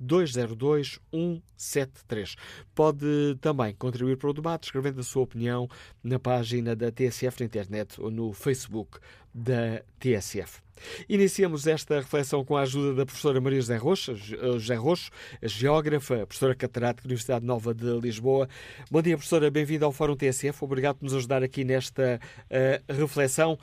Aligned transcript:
808-202-173. 0.00 2.36
Pode 2.74 3.36
também 3.40 3.72
contribuir 3.74 4.16
para 4.16 4.30
o 4.30 4.34
debate 4.34 4.64
escrevendo 4.64 5.00
a 5.00 5.04
sua 5.04 5.22
opinião 5.22 5.68
na 6.02 6.18
página 6.18 6.74
da 6.74 6.90
TSF 6.90 7.40
na 7.40 7.46
internet 7.46 8.00
ou 8.00 8.10
no 8.10 8.32
Facebook 8.32 8.98
da 9.32 9.82
TSF. 9.98 10.60
Iniciamos 11.08 11.66
esta 11.66 11.96
reflexão 11.96 12.44
com 12.44 12.56
a 12.56 12.62
ajuda 12.62 12.94
da 12.94 13.06
professora 13.06 13.40
Maria 13.40 13.60
José 13.60 13.76
Rocha, 13.76 14.14
José 14.14 14.74
Roxo, 14.74 15.10
geógrafa, 15.42 16.26
professora 16.26 16.54
catedrática 16.54 17.02
da 17.02 17.08
Universidade 17.08 17.44
Nova 17.44 17.74
de 17.74 18.00
Lisboa. 18.00 18.48
Bom 18.90 19.02
dia, 19.02 19.16
professora, 19.16 19.50
bem-vinda 19.50 19.84
ao 19.84 19.92
Fórum 19.92 20.16
TSF. 20.16 20.64
Obrigado 20.64 20.96
por 20.96 21.04
nos 21.04 21.14
ajudar 21.14 21.42
aqui 21.42 21.64
nesta 21.64 22.20
uh, 22.46 22.92
reflexão. 22.92 23.58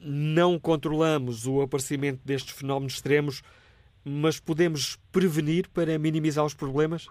Não 0.00 0.58
controlamos 0.58 1.46
o 1.46 1.62
aparecimento 1.62 2.20
destes 2.24 2.58
fenómenos 2.58 2.94
extremos, 2.94 3.42
mas 4.04 4.38
podemos 4.38 4.96
prevenir 5.12 5.68
para 5.70 5.98
minimizar 5.98 6.44
os 6.44 6.54
problemas? 6.54 7.06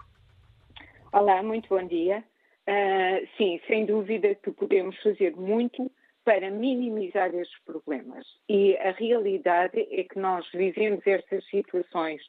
Olá, 1.12 1.42
muito 1.42 1.68
bom 1.68 1.84
dia. 1.86 2.24
Uh, 2.68 3.26
sim, 3.36 3.60
sem 3.66 3.86
dúvida 3.86 4.34
que 4.36 4.52
podemos 4.52 4.96
fazer 5.02 5.34
muito 5.34 5.90
para 6.24 6.50
minimizar 6.50 7.34
estes 7.34 7.58
problemas. 7.64 8.24
E 8.48 8.76
a 8.76 8.92
realidade 8.92 9.80
é 9.80 10.04
que 10.04 10.18
nós 10.18 10.46
vivemos 10.52 11.04
estas 11.06 11.44
situações 11.46 12.22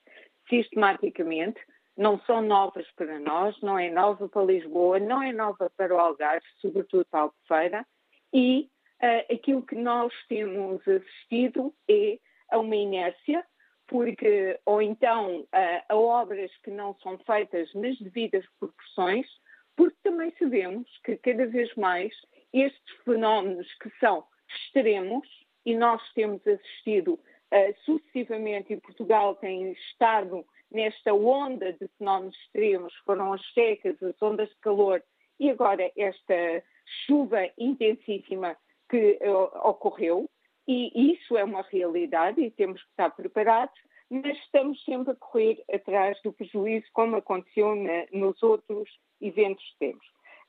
sistematicamente, 0.50 1.60
não 1.96 2.20
são 2.22 2.42
novas 2.42 2.90
para 2.96 3.20
nós, 3.20 3.56
não 3.62 3.78
é 3.78 3.92
nova 3.92 4.28
para 4.28 4.44
Lisboa, 4.44 5.00
não 5.00 5.22
é 5.22 5.32
nova 5.32 5.72
para 5.78 5.94
o 5.94 6.00
Algarve, 6.00 6.46
sobretudo 6.60 7.06
para 7.12 7.22
Albufeira, 7.22 7.86
e 8.34 8.70
uh, 9.02 9.34
aquilo 9.34 9.66
que 9.66 9.76
nós 9.76 10.14
temos 10.28 10.82
assistido 10.88 11.74
é 11.90 12.20
a 12.50 12.60
uma 12.60 12.76
inércia, 12.76 13.46
porque, 13.88 14.60
ou 14.66 14.82
então 14.82 15.42
uh, 15.42 15.48
a 15.90 15.96
obras 15.96 16.52
que 16.64 16.72
não 16.72 16.96
são 17.02 17.18
feitas 17.20 17.74
nas 17.74 17.98
devidas 18.00 18.46
proporções, 18.60 19.28
porque 19.76 19.98
também 20.04 20.34
sabemos 20.38 20.88
que 21.04 21.18
cada 21.18 21.46
vez 21.48 21.74
mais 21.76 22.14
estes 22.54 22.96
fenómenos 23.04 23.68
que 23.76 23.90
são 24.00 24.24
extremos, 24.48 25.28
e 25.66 25.76
nós 25.76 26.02
temos 26.14 26.46
assistido 26.48 27.14
uh, 27.14 27.76
sucessivamente, 27.86 28.74
e 28.74 28.82
Portugal 28.82 29.36
tem 29.36 29.72
estado 29.74 30.46
nesta 30.72 31.14
onda 31.14 31.74
de 31.74 31.88
fenómenos 31.98 32.36
extremos, 32.36 32.94
foram 33.06 33.34
as 33.34 33.54
secas, 33.54 34.02
as 34.02 34.22
ondas 34.22 34.50
de 34.50 34.56
calor 34.58 35.04
e 35.40 35.50
agora 35.50 35.92
esta 35.98 36.64
chuva 37.06 37.50
intensíssima 37.58 38.56
que 38.92 39.18
uh, 39.24 39.70
ocorreu, 39.70 40.30
e 40.68 41.14
isso 41.14 41.38
é 41.38 41.44
uma 41.44 41.64
realidade 41.64 42.42
e 42.42 42.52
temos 42.52 42.84
que 42.84 42.90
estar 42.90 43.10
preparados, 43.12 43.80
mas 44.10 44.38
estamos 44.40 44.84
sempre 44.84 45.14
a 45.14 45.16
correr 45.16 45.64
atrás 45.74 46.22
do 46.22 46.34
prejuízo, 46.34 46.86
como 46.94 47.16
aconteceu 47.16 47.74
na, 47.76 48.06
nos 48.12 48.44
outros 48.44 48.90
eventos 49.22 49.64
que 49.72 49.80
temos. 49.80 50.06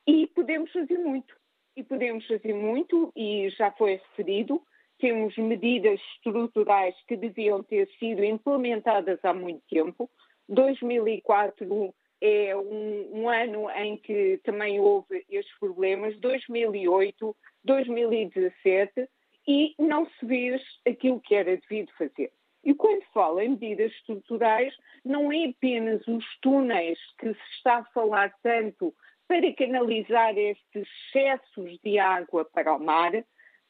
E 0.06 0.26
podemos 0.26 0.70
fazer 0.72 0.98
muito 0.98 1.34
e 1.76 1.82
podemos 1.82 2.26
fazer 2.26 2.52
muito, 2.52 3.12
e 3.16 3.48
já 3.50 3.70
foi 3.72 3.92
referido, 3.92 4.62
temos 4.98 5.36
medidas 5.36 6.00
estruturais 6.14 6.94
que 7.08 7.16
deviam 7.16 7.62
ter 7.62 7.88
sido 7.98 8.22
implementadas 8.22 9.18
há 9.24 9.32
muito 9.32 9.62
tempo. 9.68 10.10
2004 10.48 11.94
é 12.20 12.56
um, 12.56 13.22
um, 13.22 13.28
ano 13.28 13.70
em 13.70 13.96
que 13.96 14.38
também 14.44 14.78
houve 14.78 15.24
estes 15.28 15.58
problemas, 15.58 16.16
2008, 16.18 17.34
2017, 17.64 19.08
e 19.46 19.74
não 19.78 20.06
se 20.06 20.26
vê 20.26 20.60
aquilo 20.86 21.20
que 21.20 21.34
era 21.34 21.56
devido 21.56 21.92
fazer. 21.98 22.32
E 22.64 22.74
quando 22.74 23.02
falo 23.12 23.40
em 23.40 23.50
medidas 23.50 23.90
estruturais, 23.92 24.74
não 25.04 25.32
é 25.32 25.46
apenas 25.46 26.06
os 26.06 26.24
túneis 26.40 26.98
que 27.18 27.34
se 27.34 27.54
está 27.56 27.78
a 27.78 27.84
falar 27.86 28.32
tanto 28.42 28.94
para 29.26 29.52
canalizar 29.54 30.36
estes 30.36 30.86
excessos 31.08 31.78
de 31.82 31.98
água 31.98 32.44
para 32.44 32.74
o 32.74 32.78
mar, 32.78 33.12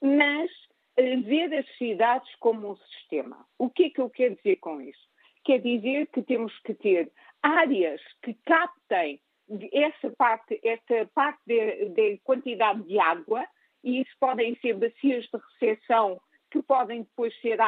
mas 0.00 0.50
ver 1.24 1.54
as 1.54 1.66
cidades 1.78 2.34
como 2.36 2.72
um 2.72 2.76
sistema. 2.76 3.46
O 3.58 3.70
que 3.70 3.84
é 3.84 3.90
que 3.90 4.00
eu 4.00 4.10
quero 4.10 4.36
dizer 4.36 4.56
com 4.56 4.80
isso? 4.80 5.00
Quer 5.44 5.60
dizer 5.60 6.06
que 6.08 6.22
temos 6.22 6.56
que 6.60 6.74
ter 6.74 7.10
áreas 7.42 8.00
que 8.22 8.34
captem 8.44 9.20
essa 9.72 10.10
parte, 10.10 10.60
essa 10.62 11.08
parte 11.14 11.40
de, 11.46 12.18
quantidade 12.24 12.82
de 12.82 12.98
água, 12.98 13.44
e 13.82 14.00
isso 14.00 14.12
podem 14.18 14.56
ser 14.56 14.74
bacias 14.74 15.24
de 15.24 15.38
recepção, 15.52 16.20
que 16.50 16.62
podem 16.62 17.02
depois 17.02 17.34
ser 17.40 17.58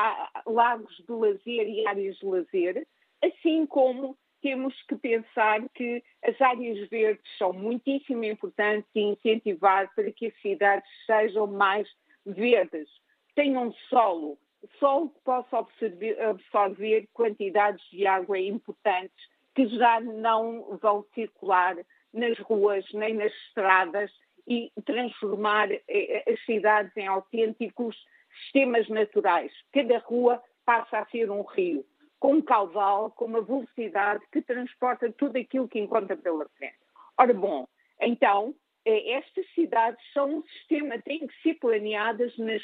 lagos 0.47 0.97
de 0.97 1.13
lazer 1.13 1.69
e 1.69 1.87
áreas 1.87 2.17
de 2.17 2.27
lazer, 2.27 2.87
assim 3.23 3.67
como 3.67 4.17
temos 4.43 4.75
que 4.83 4.95
pensar 4.97 5.67
que 5.71 6.05
as 6.23 6.39
áreas 6.39 6.87
verdes 6.91 7.25
são 7.39 7.53
muitíssimo 7.53 8.25
importantes 8.25 8.91
e 8.95 9.01
incentivar 9.01 9.91
para 9.95 10.13
que 10.13 10.27
as 10.27 10.41
cidades 10.43 10.89
sejam 11.07 11.47
mais 11.47 11.89
verdes, 12.27 12.89
tenham 13.35 13.73
solo, 13.89 14.39
solo 14.79 15.09
que 15.09 15.21
possa 15.25 15.59
absorver, 15.59 16.21
absorver 16.21 17.09
quantidades 17.15 17.83
de 17.91 18.07
água 18.07 18.39
importantes 18.39 19.17
que 19.55 19.67
já 19.69 20.01
não 20.01 20.79
vão 20.83 21.07
circular 21.15 21.77
nas 22.13 22.39
ruas 22.41 22.85
nem 22.93 23.15
nas 23.15 23.33
estradas 23.47 24.11
e 24.47 24.71
transformar 24.85 25.71
eh, 25.71 26.25
as 26.29 26.45
cidades 26.45 26.95
em 26.97 27.07
autênticos 27.07 27.97
sistemas 28.43 28.89
naturais. 28.89 29.53
Cada 29.73 29.99
rua 29.99 30.43
passa 30.65 30.99
a 30.99 31.07
ser 31.07 31.31
um 31.31 31.43
rio 31.43 31.85
com 32.19 32.35
um 32.35 32.43
caudal, 32.43 33.11
com 33.11 33.27
uma 33.27 33.43
velocidade 33.43 34.25
que 34.33 34.41
transporta 34.41 35.13
tudo 35.13 35.37
aquilo 35.37 35.69
que 35.69 35.79
encontra 35.79 36.17
pela 36.17 36.49
frente. 36.57 36.79
Ora 37.19 37.35
bom, 37.35 37.67
então, 38.01 38.55
eh, 38.85 39.13
estas 39.13 39.47
cidades 39.55 40.01
são 40.13 40.39
um 40.39 40.43
sistema, 40.43 41.01
têm 41.03 41.27
que 41.27 41.43
ser 41.43 41.55
planeadas 41.55 42.37
nas, 42.39 42.63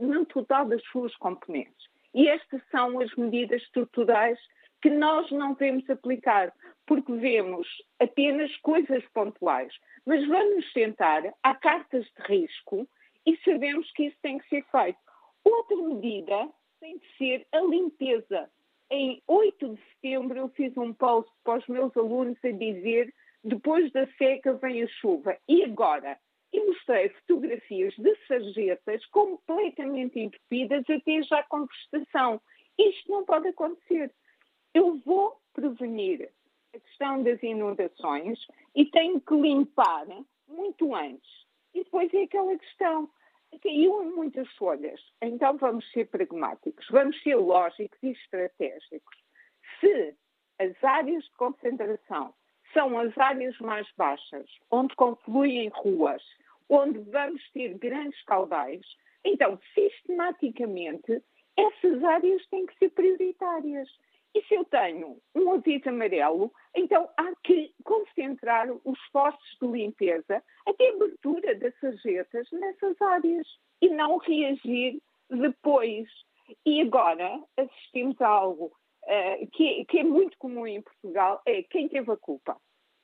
no 0.00 0.24
total 0.26 0.66
das 0.66 0.82
suas 0.84 1.14
componentes. 1.16 1.90
E 2.14 2.28
estas 2.28 2.62
são 2.70 3.00
as 3.00 3.14
medidas 3.16 3.62
estruturais 3.62 4.38
que 4.82 4.90
nós 4.90 5.30
não 5.30 5.54
vemos 5.54 5.88
aplicar, 5.88 6.52
porque 6.86 7.12
vemos 7.14 7.66
apenas 8.00 8.54
coisas 8.58 9.04
pontuais. 9.14 9.72
Mas 10.04 10.26
vamos 10.26 10.70
tentar, 10.72 11.22
há 11.42 11.54
cartas 11.54 12.04
de 12.04 12.22
risco 12.26 12.86
e 13.24 13.36
sabemos 13.44 13.90
que 13.92 14.06
isso 14.06 14.16
tem 14.20 14.38
que 14.38 14.48
ser 14.48 14.64
feito. 14.70 14.98
Outra 15.44 15.76
medida 15.76 16.48
tem 16.80 16.98
que 16.98 17.16
ser 17.16 17.46
a 17.52 17.60
limpeza 17.60 18.50
em 18.92 19.22
8 19.26 19.68
de 19.70 19.80
setembro 19.94 20.38
eu 20.38 20.48
fiz 20.50 20.76
um 20.76 20.92
post 20.92 21.32
para 21.42 21.58
os 21.58 21.66
meus 21.66 21.96
alunos 21.96 22.36
a 22.44 22.50
dizer 22.50 23.12
depois 23.42 23.90
da 23.92 24.06
seca 24.18 24.52
vem 24.54 24.82
a 24.82 24.86
chuva. 24.86 25.36
E 25.48 25.64
agora? 25.64 26.18
E 26.52 26.60
mostrei 26.66 27.08
fotografias 27.08 27.94
de 27.96 28.14
sarjetas 28.28 29.04
completamente 29.06 30.20
entupidas 30.20 30.84
até 30.90 31.22
já 31.22 31.42
com 31.44 31.66
vegetação. 31.66 32.38
Isto 32.78 33.10
não 33.10 33.24
pode 33.24 33.48
acontecer. 33.48 34.12
Eu 34.74 34.98
vou 35.04 35.40
prevenir 35.52 36.30
a 36.74 36.78
questão 36.78 37.22
das 37.22 37.42
inundações 37.42 38.38
e 38.74 38.86
tenho 38.86 39.20
que 39.20 39.34
limpar 39.34 40.06
muito 40.48 40.94
antes. 40.94 41.30
E 41.74 41.84
depois 41.84 42.12
é 42.14 42.22
aquela 42.22 42.56
questão. 42.56 43.08
Caiu 43.62 44.04
muitas 44.16 44.50
folhas. 44.54 45.00
Então 45.20 45.58
vamos 45.58 45.90
ser 45.92 46.08
pragmáticos, 46.08 46.86
vamos 46.90 47.20
ser 47.22 47.36
lógicos 47.36 47.98
e 48.02 48.10
estratégicos. 48.10 49.16
Se 49.78 50.14
as 50.58 50.82
áreas 50.82 51.24
de 51.24 51.32
concentração 51.32 52.34
são 52.72 52.98
as 52.98 53.16
áreas 53.18 53.58
mais 53.58 53.86
baixas, 53.96 54.48
onde 54.70 54.94
confluem 54.96 55.68
ruas, 55.68 56.22
onde 56.68 56.98
vamos 57.10 57.42
ter 57.50 57.76
grandes 57.76 58.22
caudais, 58.24 58.80
então, 59.24 59.58
sistematicamente, 59.74 61.22
essas 61.56 62.02
áreas 62.02 62.44
têm 62.46 62.66
que 62.66 62.76
ser 62.78 62.90
prioritárias. 62.90 63.88
E 64.34 64.42
se 64.44 64.54
eu 64.54 64.64
tenho 64.64 65.18
um 65.34 65.52
aviso 65.52 65.90
amarelo, 65.90 66.52
então 66.74 67.08
há 67.18 67.32
que 67.44 67.74
concentrar 67.84 68.70
os 68.84 68.98
esforços 69.00 69.58
de 69.60 69.66
limpeza 69.66 70.42
até 70.66 70.88
a 70.88 70.94
abertura 70.94 71.54
das 71.56 71.78
sarjetas 71.78 72.48
nessas 72.50 73.00
áreas 73.00 73.46
e 73.82 73.90
não 73.90 74.16
reagir 74.18 75.02
depois. 75.28 76.08
E 76.64 76.80
agora 76.80 77.40
assistimos 77.56 78.20
a 78.20 78.28
algo 78.28 78.72
uh, 79.04 79.46
que, 79.52 79.84
que, 79.84 79.98
é 79.98 80.04
muito 80.04 80.36
comum 80.38 80.66
em 80.66 80.80
Portugal, 80.80 81.42
é 81.46 81.62
quem 81.64 81.88
teve 81.88 82.10
a 82.10 82.16
culpa. 82.16 82.56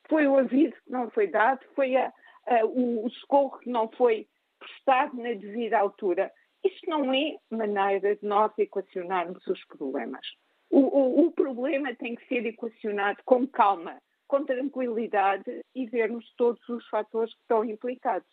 Foi 0.07 0.27
o 0.27 0.37
aviso 0.37 0.73
que 0.83 0.91
não 0.91 1.11
foi 1.11 1.27
dado, 1.27 1.63
foi 1.75 1.95
a, 1.95 2.11
a, 2.47 2.65
o, 2.65 3.05
o 3.05 3.09
socorro 3.11 3.59
que 3.59 3.69
não 3.69 3.87
foi 3.89 4.27
prestado 4.57 5.15
na 5.15 5.33
devida 5.33 5.77
altura. 5.77 6.31
Isto 6.63 6.89
não 6.89 7.13
é 7.13 7.37
maneira 7.49 8.15
de 8.15 8.25
nós 8.25 8.51
equacionarmos 8.57 9.45
os 9.47 9.63
problemas. 9.65 10.25
O, 10.69 10.79
o, 10.79 11.25
o, 11.25 11.31
problema 11.31 11.95
tem 11.95 12.15
que 12.15 12.27
ser 12.27 12.45
equacionado 12.45 13.19
com 13.25 13.47
calma, 13.47 13.99
com 14.27 14.45
tranquilidade 14.45 15.63
e 15.73 15.87
vermos 15.87 16.25
todos 16.37 16.61
os 16.69 16.87
fatores 16.89 17.33
que 17.33 17.41
estão 17.41 17.65
implicados. 17.65 18.27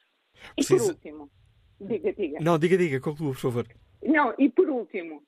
E 0.57 0.65
por 0.67 0.81
último, 0.81 1.31
diga, 1.81 2.13
diga. 2.13 2.39
Não, 2.41 2.59
diga, 2.59 2.77
diga, 2.77 3.01
conclua, 3.01 3.33
por 3.33 3.41
favor. 3.41 3.67
Não, 4.03 4.35
e 4.39 4.51
por 4.51 4.69
último, 4.69 5.23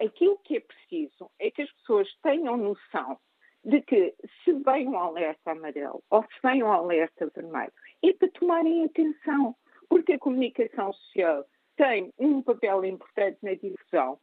aquilo 0.00 0.38
que 0.44 0.56
é 0.56 0.60
preciso 0.60 1.30
é 1.38 1.50
que 1.50 1.62
as 1.62 1.72
pessoas 1.72 2.08
tenham 2.22 2.56
noção 2.56 3.18
de 3.64 3.82
que 3.82 4.14
se 4.44 4.52
vem 4.52 4.88
um 4.88 4.98
alerta 4.98 5.50
amarelo 5.50 6.02
ou 6.10 6.22
se 6.22 6.40
vem 6.42 6.62
um 6.62 6.72
alerta 6.72 7.30
vermelho, 7.34 7.72
é 8.02 8.12
para 8.12 8.30
tomarem 8.30 8.84
atenção, 8.84 9.54
porque 9.88 10.12
a 10.12 10.18
comunicação 10.18 10.92
social 10.92 11.44
tem 11.76 12.12
um 12.18 12.40
papel 12.42 12.84
importante 12.84 13.38
na 13.42 13.54
difusão 13.54 14.18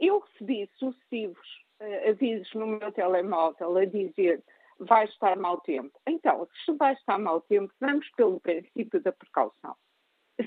eu 0.00 0.20
recebi 0.20 0.68
sucessivos 0.76 1.48
uh, 1.80 2.10
avisos 2.10 2.52
no 2.54 2.66
meu 2.66 2.92
telemóvel 2.92 3.76
a 3.76 3.84
dizer 3.84 4.42
vai 4.78 5.04
estar 5.06 5.36
mau 5.36 5.60
tempo. 5.60 5.98
Então, 6.06 6.48
se 6.64 6.72
vai 6.72 6.94
estar 6.94 7.18
mau 7.18 7.40
tempo, 7.42 7.72
vamos 7.80 8.08
pelo 8.16 8.40
princípio 8.40 9.00
da 9.00 9.12
precaução. 9.12 9.74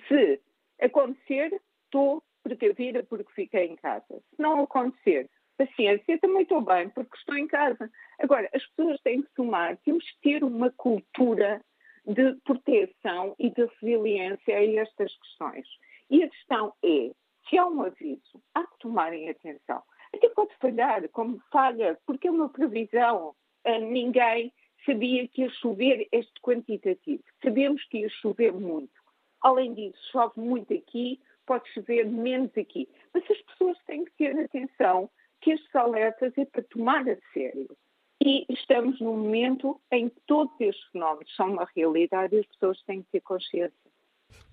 Se 0.07 0.42
acontecer, 0.81 1.62
estou 1.86 2.24
precavida 2.44 3.04
porque 3.04 3.31
fiquei 3.33 3.66
em 3.66 3.75
casa. 3.75 4.06
Se 4.10 4.42
não 4.42 4.62
acontecer, 4.63 5.30
paciência, 5.57 6.18
também 6.19 6.44
estou 6.44 6.62
bem 6.62 6.89
porque 6.89 7.16
estou 7.18 7.36
em 7.36 7.48
casa. 7.48 7.92
Agora, 8.19 8.50
as 8.54 8.66
pessoas 8.68 9.00
têm 9.01 9.22
que 9.22 9.33
tomar, 9.36 9.78
temos 9.78 10.10
que 10.12 10.22
ter 10.22 10.44
uma 10.44 10.72
cultura 10.72 11.62
de 12.06 12.33
proteção 12.44 13.36
e 13.38 13.50
de 13.51 13.66
resiliência 13.66 14.57
a 14.57 14.66
estas 14.81 15.16
questões. 15.18 15.68
E 16.10 16.24
a 16.24 16.30
questão 16.30 16.74
é, 16.83 17.12
se 17.49 17.57
há 17.57 17.65
um 17.65 17.81
aviso, 17.83 18.41
há 18.53 18.65
que 18.65 18.79
tomarem 18.79 19.29
atenção. 19.29 19.81
Até 20.13 20.29
pode 20.29 20.53
falhar, 20.57 21.07
como 21.09 21.41
falha, 21.51 21.97
porque 22.05 22.27
é 22.27 22.31
uma 22.31 22.49
previsão. 22.49 23.35
Ah, 23.65 23.79
ninguém 23.79 24.53
sabia 24.85 25.27
que 25.27 25.41
ia 25.41 25.49
chover 25.49 26.07
este 26.11 26.33
quantitativo. 26.41 27.23
Sabemos 27.43 27.83
que 27.85 27.99
ia 27.99 28.09
chover 28.09 28.53
muito. 28.53 28.93
Além 29.41 29.73
disso, 29.73 29.97
chove 30.11 30.39
muito 30.39 30.73
aqui, 30.73 31.19
pode 31.45 31.67
chover 31.73 32.05
menos 32.05 32.55
aqui. 32.57 32.88
Mas 33.13 33.23
as 33.29 33.41
pessoas 33.41 33.77
têm 33.85 34.05
que 34.05 34.11
ter 34.13 34.37
atenção 34.39 35.09
que 35.41 35.51
estes 35.51 35.75
alertas 35.75 36.33
é 36.37 36.45
para 36.45 36.63
tomar 36.63 37.07
a 37.09 37.17
sério. 37.33 37.75
E 38.23 38.45
estamos 38.49 38.99
num 38.99 39.17
momento 39.17 39.81
em 39.91 40.07
que 40.07 40.21
todos 40.27 40.53
estes 40.59 40.85
fenómenos 40.91 41.35
são 41.35 41.53
uma 41.53 41.67
realidade 41.75 42.35
e 42.35 42.39
as 42.39 42.45
pessoas 42.47 42.81
têm 42.83 43.01
que 43.01 43.09
ter 43.11 43.21
consciência. 43.21 43.90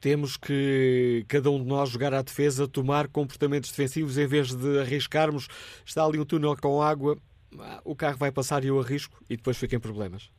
Temos 0.01 0.37
que 0.37 1.25
cada 1.29 1.51
um 1.51 1.61
de 1.61 1.67
nós 1.67 1.91
jogar 1.91 2.15
à 2.15 2.23
defesa, 2.23 2.69
tomar 2.69 3.09
comportamentos 3.09 3.71
defensivos 3.71 4.19
em 4.19 4.27
vez 4.27 4.55
de 4.55 4.81
arriscarmos. 4.81 5.49
Está 5.85 6.05
ali 6.05 6.19
um 6.19 6.25
túnel 6.25 6.57
com 6.61 6.81
água, 6.81 7.17
o 7.85 7.97
carro 7.97 8.17
vai 8.17 8.31
passar 8.31 8.65
e 8.65 8.69
eu 8.69 8.79
arrisco 8.79 9.19
e 9.29 9.37
depois 9.37 9.59
fiquem 9.59 9.81
problemas. 9.81 10.31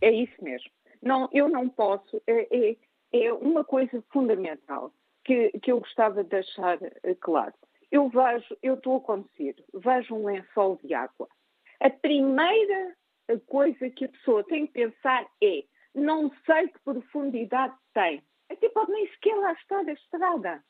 É 0.00 0.10
isso 0.10 0.42
mesmo. 0.42 0.70
Não, 1.02 1.28
eu 1.32 1.48
não 1.48 1.68
posso. 1.68 2.20
É, 2.26 2.70
é, 2.70 2.76
é 3.12 3.32
uma 3.32 3.64
coisa 3.64 4.02
fundamental 4.12 4.92
que, 5.24 5.50
que 5.60 5.72
eu 5.72 5.80
gostava 5.80 6.22
de 6.22 6.30
deixar 6.30 6.78
eh, 6.82 7.14
claro. 7.20 7.54
Eu 7.90 8.08
vejo, 8.08 8.56
eu 8.62 8.74
estou 8.74 8.96
a 8.96 9.00
conduzir, 9.00 9.56
vejo 9.74 10.14
um 10.14 10.26
lençol 10.26 10.78
de 10.82 10.94
água. 10.94 11.28
A 11.80 11.90
primeira 11.90 12.94
coisa 13.46 13.90
que 13.90 14.04
a 14.04 14.08
pessoa 14.08 14.44
tem 14.44 14.66
que 14.66 14.72
pensar 14.72 15.26
é: 15.42 15.64
não 15.94 16.30
sei 16.46 16.68
que 16.68 16.78
profundidade 16.84 17.74
tem 17.92 18.22
até 18.50 18.68
pode 18.68 18.92
nem 18.92 19.06
sequer 19.08 19.36
lá 19.36 19.52
estar 19.52 19.88
a 19.88 19.92
estrada. 19.92 20.64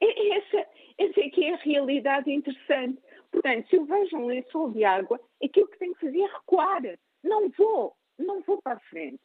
Essa, 0.00 0.66
essa 0.96 1.20
é 1.20 1.28
que 1.30 1.44
é 1.44 1.54
a 1.54 1.58
realidade 1.58 2.30
interessante. 2.30 3.00
Portanto, 3.30 3.68
se 3.68 3.76
eu 3.76 3.84
vejo 3.84 4.16
um 4.16 4.26
lençol 4.26 4.70
de 4.70 4.84
água, 4.84 5.20
aquilo 5.42 5.68
que 5.68 5.78
tenho 5.78 5.94
que 5.94 6.06
fazer 6.06 6.20
é 6.20 6.26
recuar. 6.26 6.82
Não 7.22 7.48
vou, 7.50 7.96
não 8.18 8.40
vou 8.42 8.62
para 8.62 8.74
a 8.74 8.80
frente. 8.80 9.20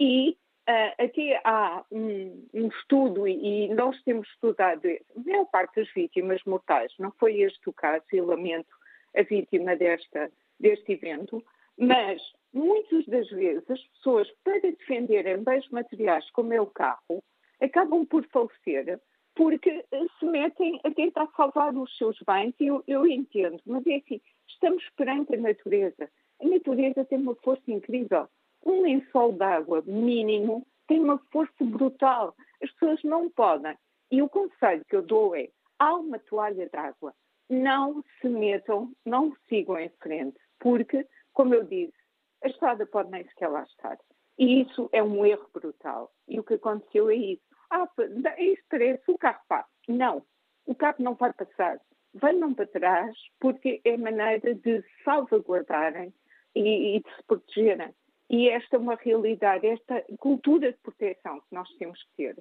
E 0.00 0.36
uh, 0.68 1.04
até 1.04 1.40
há 1.44 1.84
um, 1.90 2.46
um 2.52 2.68
estudo, 2.68 3.26
e 3.26 3.68
nós 3.68 4.00
temos 4.02 4.28
estudado, 4.28 4.86
a 4.86 5.20
maior 5.20 5.46
parte 5.46 5.80
das 5.80 5.92
vítimas 5.94 6.42
mortais, 6.44 6.92
não 6.98 7.12
foi 7.12 7.40
este 7.40 7.68
o 7.68 7.72
caso, 7.72 8.04
e 8.12 8.20
lamento 8.20 8.74
a 9.16 9.22
vítima 9.22 9.76
desta, 9.76 10.30
deste 10.58 10.92
evento, 10.92 11.42
mas 11.78 12.20
muitas 12.52 13.06
das 13.06 13.28
vezes 13.30 13.70
as 13.70 13.82
pessoas, 13.88 14.30
para 14.44 14.60
defenderem 14.60 15.42
bens 15.42 15.68
materiais 15.70 16.28
como 16.32 16.52
é 16.52 16.60
o 16.60 16.66
carro, 16.66 17.22
acabam 17.60 18.04
por 18.06 18.26
falecer 18.28 19.00
porque 19.36 19.84
eh, 19.92 20.06
se 20.18 20.24
metem 20.24 20.80
a 20.82 20.90
tentar 20.90 21.28
salvar 21.36 21.76
os 21.76 21.96
seus 21.96 22.18
bens, 22.26 22.54
e 22.58 22.66
eu, 22.66 22.82
eu 22.88 23.06
entendo, 23.06 23.60
mas 23.66 23.86
é 23.86 23.96
assim, 23.96 24.20
estamos 24.48 24.82
perante 24.96 25.34
a 25.34 25.38
natureza. 25.38 26.10
A 26.40 26.48
natureza 26.48 27.04
tem 27.04 27.18
uma 27.18 27.34
força 27.36 27.70
incrível. 27.70 28.26
Um 28.64 28.80
lençol 28.80 29.32
d'água 29.32 29.82
mínimo 29.86 30.66
tem 30.88 31.00
uma 31.00 31.18
força 31.30 31.64
brutal. 31.64 32.34
As 32.62 32.70
pessoas 32.72 33.02
não 33.04 33.30
podem. 33.30 33.76
E 34.10 34.22
o 34.22 34.28
conselho 34.28 34.84
que 34.88 34.96
eu 34.96 35.02
dou 35.02 35.36
é: 35.36 35.48
há 35.78 35.94
uma 35.94 36.18
toalha 36.18 36.68
d'água, 36.70 37.14
não 37.48 38.02
se 38.20 38.28
metam, 38.28 38.90
não 39.04 39.34
sigam 39.48 39.78
em 39.78 39.90
frente, 40.00 40.38
porque, 40.58 41.06
como 41.32 41.54
eu 41.54 41.64
disse, 41.64 41.94
a 42.42 42.48
estrada 42.48 42.86
pode 42.86 43.10
nem 43.10 43.24
sequer 43.28 43.48
lá 43.48 43.62
estar. 43.64 43.98
E 44.38 44.62
isso 44.62 44.88
é 44.92 45.02
um 45.02 45.24
erro 45.24 45.48
brutal. 45.52 46.10
E 46.28 46.38
o 46.40 46.44
que 46.44 46.54
aconteceu 46.54 47.10
é 47.10 47.14
isso. 47.14 47.45
Ah, 47.70 47.88
isso 48.38 48.62
parece 48.68 49.02
o 49.08 49.18
carro 49.18 49.40
passa. 49.48 49.68
Não, 49.88 50.22
o 50.66 50.74
carro 50.74 50.96
não 50.98 51.14
vai 51.14 51.32
passar. 51.32 51.80
Venham 52.14 52.54
para 52.54 52.66
trás 52.66 53.16
porque 53.40 53.80
é 53.84 53.96
maneira 53.96 54.54
de 54.54 54.82
salvaguardarem 55.04 56.12
e, 56.54 56.96
e 56.96 57.00
de 57.00 57.16
se 57.16 57.22
protegerem. 57.24 57.94
E 58.28 58.48
esta 58.48 58.76
é 58.76 58.78
uma 58.78 58.96
realidade, 58.96 59.66
esta 59.66 60.04
cultura 60.18 60.72
de 60.72 60.78
proteção 60.78 61.40
que 61.40 61.54
nós 61.54 61.68
temos 61.76 62.02
que 62.02 62.16
ter 62.16 62.36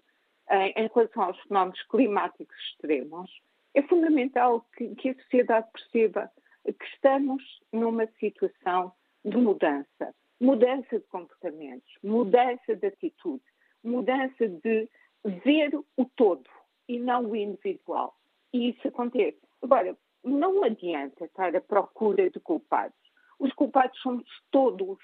em, 0.50 0.74
em 0.76 0.90
relação 0.94 1.24
aos 1.24 1.40
fenómenos 1.42 1.82
climáticos 1.84 2.56
extremos, 2.72 3.32
é 3.74 3.82
fundamental 3.84 4.66
que, 4.76 4.96
que 4.96 5.10
a 5.10 5.16
sociedade 5.16 5.68
perceba 5.72 6.32
que 6.64 6.86
estamos 6.94 7.44
numa 7.72 8.08
situação 8.20 8.92
de 9.24 9.38
mudança 9.38 10.16
mudança 10.40 11.00
de 11.00 11.06
comportamentos, 11.08 11.92
mudança 12.04 12.76
de 12.76 12.88
atitude, 12.88 13.44
mudança 13.84 14.48
de 14.48 14.90
ver 15.30 15.72
o 15.98 16.06
todo 16.16 16.50
e 16.88 17.00
não 17.00 17.26
o 17.26 17.36
individual. 17.36 18.16
E 18.54 18.70
isso 18.70 18.88
acontece. 18.88 19.40
Agora, 19.62 19.98
não 20.24 20.64
adianta 20.64 21.26
estar 21.26 21.56
à 21.56 21.62
procura 21.62 22.30
de 22.30 22.40
culpados. 22.40 22.98
Os 23.40 23.52
culpados 23.54 24.00
somos 24.00 24.26
todos, 24.52 24.98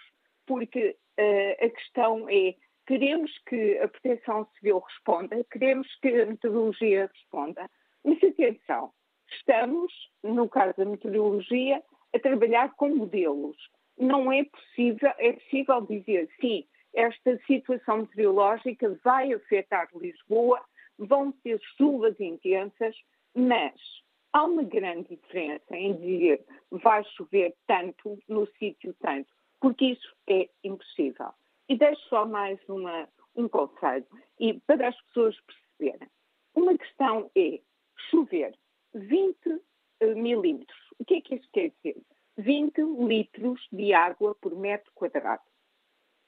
porque 0.45 0.97
uh, 1.19 1.65
a 1.65 1.69
questão 1.69 2.29
é 2.29 2.55
queremos 2.87 3.31
que 3.47 3.77
a 3.79 3.87
proteção 3.87 4.47
civil 4.55 4.79
responda, 4.79 5.43
queremos 5.51 5.87
que 6.01 6.07
a 6.21 6.25
meteorologia 6.25 7.09
responda, 7.13 7.69
mas 8.03 8.17
atenção, 8.23 8.91
estamos, 9.29 9.93
no 10.23 10.49
caso 10.49 10.75
da 10.77 10.85
meteorologia, 10.85 11.81
a 12.13 12.19
trabalhar 12.19 12.75
com 12.75 12.95
modelos 12.95 13.55
não 13.97 14.31
é 14.31 14.43
possível, 14.43 15.13
é 15.17 15.33
possível 15.33 15.81
dizer 15.81 16.29
sim, 16.39 16.65
esta 16.93 17.37
situação 17.45 17.99
meteorológica 17.99 18.99
vai 19.03 19.33
afetar 19.33 19.87
Lisboa, 19.95 20.61
vão 20.97 21.31
ter 21.31 21.59
chuvas 21.77 22.19
intensas, 22.19 22.95
mas 23.33 23.73
há 24.33 24.43
uma 24.43 24.63
grande 24.63 25.15
diferença 25.15 25.75
em 25.75 25.93
dizer 25.95 26.45
vai 26.69 27.03
chover 27.15 27.55
tanto 27.67 28.17
no 28.27 28.45
sítio 28.57 28.93
tanto, 28.99 29.31
porque 29.59 29.85
isso 29.85 30.15
é 30.27 30.49
impossível. 30.63 31.31
E 31.69 31.77
deixo 31.77 32.01
só 32.09 32.25
mais 32.25 32.59
uma, 32.67 33.07
um 33.35 33.47
conselho, 33.47 34.05
e 34.39 34.59
para 34.61 34.89
as 34.89 35.01
pessoas 35.03 35.37
perceberem. 35.41 36.09
Uma 36.53 36.77
questão 36.77 37.31
é 37.35 37.59
chover 38.09 38.53
20 38.93 39.61
eh, 40.01 40.15
milímetros. 40.15 40.79
O 40.99 41.05
que 41.05 41.15
é 41.15 41.21
que 41.21 41.35
isso 41.35 41.47
quer 41.53 41.69
dizer? 41.69 42.01
20 42.37 42.81
litros 43.07 43.67
de 43.71 43.93
água 43.93 44.35
por 44.35 44.55
metro 44.55 44.91
quadrado. 44.93 45.43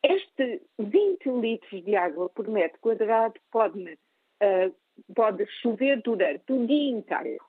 Este 0.04 0.62
20 0.78 1.30
litros 1.40 1.84
de 1.86 1.96
água 1.96 2.30
por 2.30 2.48
metro 2.50 2.78
quadrado 2.82 3.40
pode, 3.50 3.98
uh, 4.44 4.76
pode 5.16 5.46
chover 5.62 6.02
durante 6.02 6.52
o 6.52 6.68
dia 6.68 6.92
inteiro, 6.92 7.44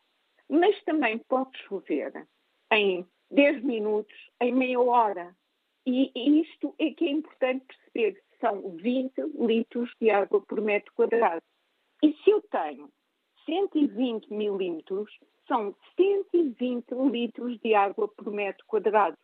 mas 0.49 0.80
também 0.84 1.18
pode 1.18 1.58
chover 1.66 2.12
em 2.73 3.04
10 3.32 3.64
minutos, 3.64 4.14
em 4.40 4.52
meia 4.52 4.80
hora. 4.80 5.34
E 5.84 6.12
isto 6.40 6.75
é 6.78 6.90
que 6.90 7.06
é 7.06 7.11
importante 7.11 7.66
perceber. 7.66 8.23
São 8.40 8.76
20 8.76 9.12
litros 9.38 9.90
de 10.00 10.11
água 10.11 10.40
por 10.40 10.61
metro 10.61 10.92
quadrado. 10.94 11.42
E 12.02 12.12
se 12.23 12.30
eu 12.30 12.40
tenho 12.42 12.88
120 13.46 14.32
milímetros, 14.32 15.11
são 15.49 15.75
120 15.96 16.87
litros 17.11 17.58
de 17.61 17.75
água 17.75 18.08
por 18.08 18.30
metro 18.30 18.64
quadrado. 18.66 19.16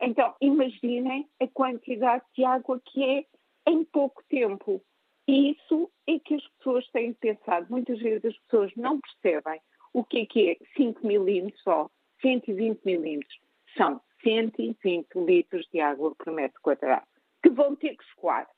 Então, 0.00 0.34
imaginem 0.40 1.28
a 1.40 1.46
quantidade 1.48 2.24
de 2.36 2.44
água 2.44 2.80
que 2.84 3.02
é 3.02 3.24
em 3.66 3.84
pouco 3.84 4.22
tempo. 4.28 4.82
E 5.26 5.52
isso 5.52 5.90
é 6.06 6.18
que 6.18 6.34
as 6.34 6.46
pessoas 6.58 6.86
têm 6.90 7.14
pensado. 7.14 7.66
Muitas 7.70 7.98
vezes 7.98 8.24
as 8.24 8.38
pessoas 8.40 8.72
não 8.76 9.00
percebem 9.00 9.60
o 9.92 10.04
que 10.04 10.18
é 10.18 10.26
que 10.26 10.50
é 10.50 10.56
5 10.76 11.06
milímetros 11.06 11.66
ou 11.66 11.90
120 12.20 12.82
milímetros. 12.84 13.38
São 13.76 14.00
120 14.22 15.06
litros 15.16 15.66
de 15.72 15.80
água 15.80 16.14
por 16.14 16.32
metro 16.32 16.60
quadrado, 16.60 17.06
que 17.42 17.50
vão 17.50 17.76
ter 17.76 17.96
que 17.96 18.04
escoar. 18.04 18.48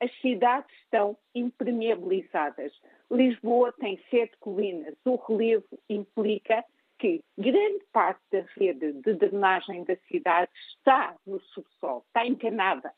As 0.00 0.12
cidades 0.20 0.70
estão 0.82 1.16
impermeabilizadas. 1.34 2.72
Lisboa 3.10 3.72
tem 3.72 3.98
sete 4.10 4.36
colinas. 4.38 4.94
O 5.04 5.16
relevo 5.16 5.80
implica 5.88 6.64
que 6.98 7.22
grande 7.36 7.84
parte 7.92 8.20
da 8.30 8.44
rede 8.56 8.92
de 8.92 9.14
drenagem 9.14 9.84
da 9.84 9.96
cidade 10.08 10.50
está 10.78 11.14
no 11.26 11.40
subsolo, 11.40 12.04
está 12.06 12.26
encanada, 12.26 12.92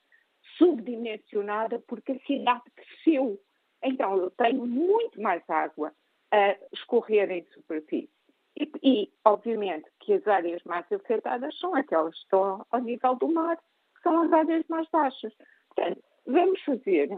subdimensionada, 0.56 1.78
porque 1.80 2.12
a 2.12 2.20
cidade 2.20 2.62
cresceu. 2.74 3.40
Então, 3.82 4.16
eu 4.16 4.30
tenho 4.30 4.66
muito 4.66 5.20
mais 5.20 5.42
água 5.48 5.92
a 6.30 6.56
escorrer 6.72 7.30
em 7.30 7.44
superfície. 7.52 8.10
E, 8.58 8.70
e, 8.82 9.12
obviamente, 9.24 9.88
que 10.00 10.14
as 10.14 10.26
áreas 10.26 10.62
mais 10.64 10.84
afetadas 10.90 11.56
são 11.58 11.74
aquelas 11.74 12.14
que 12.14 12.22
estão 12.22 12.66
ao 12.70 12.80
nível 12.80 13.14
do 13.14 13.28
mar, 13.28 13.56
que 13.56 14.02
são 14.02 14.22
as 14.22 14.32
áreas 14.32 14.64
mais 14.68 14.88
baixas. 14.90 15.32
Portanto, 15.68 16.02
vamos 16.26 16.60
fazer 16.62 17.08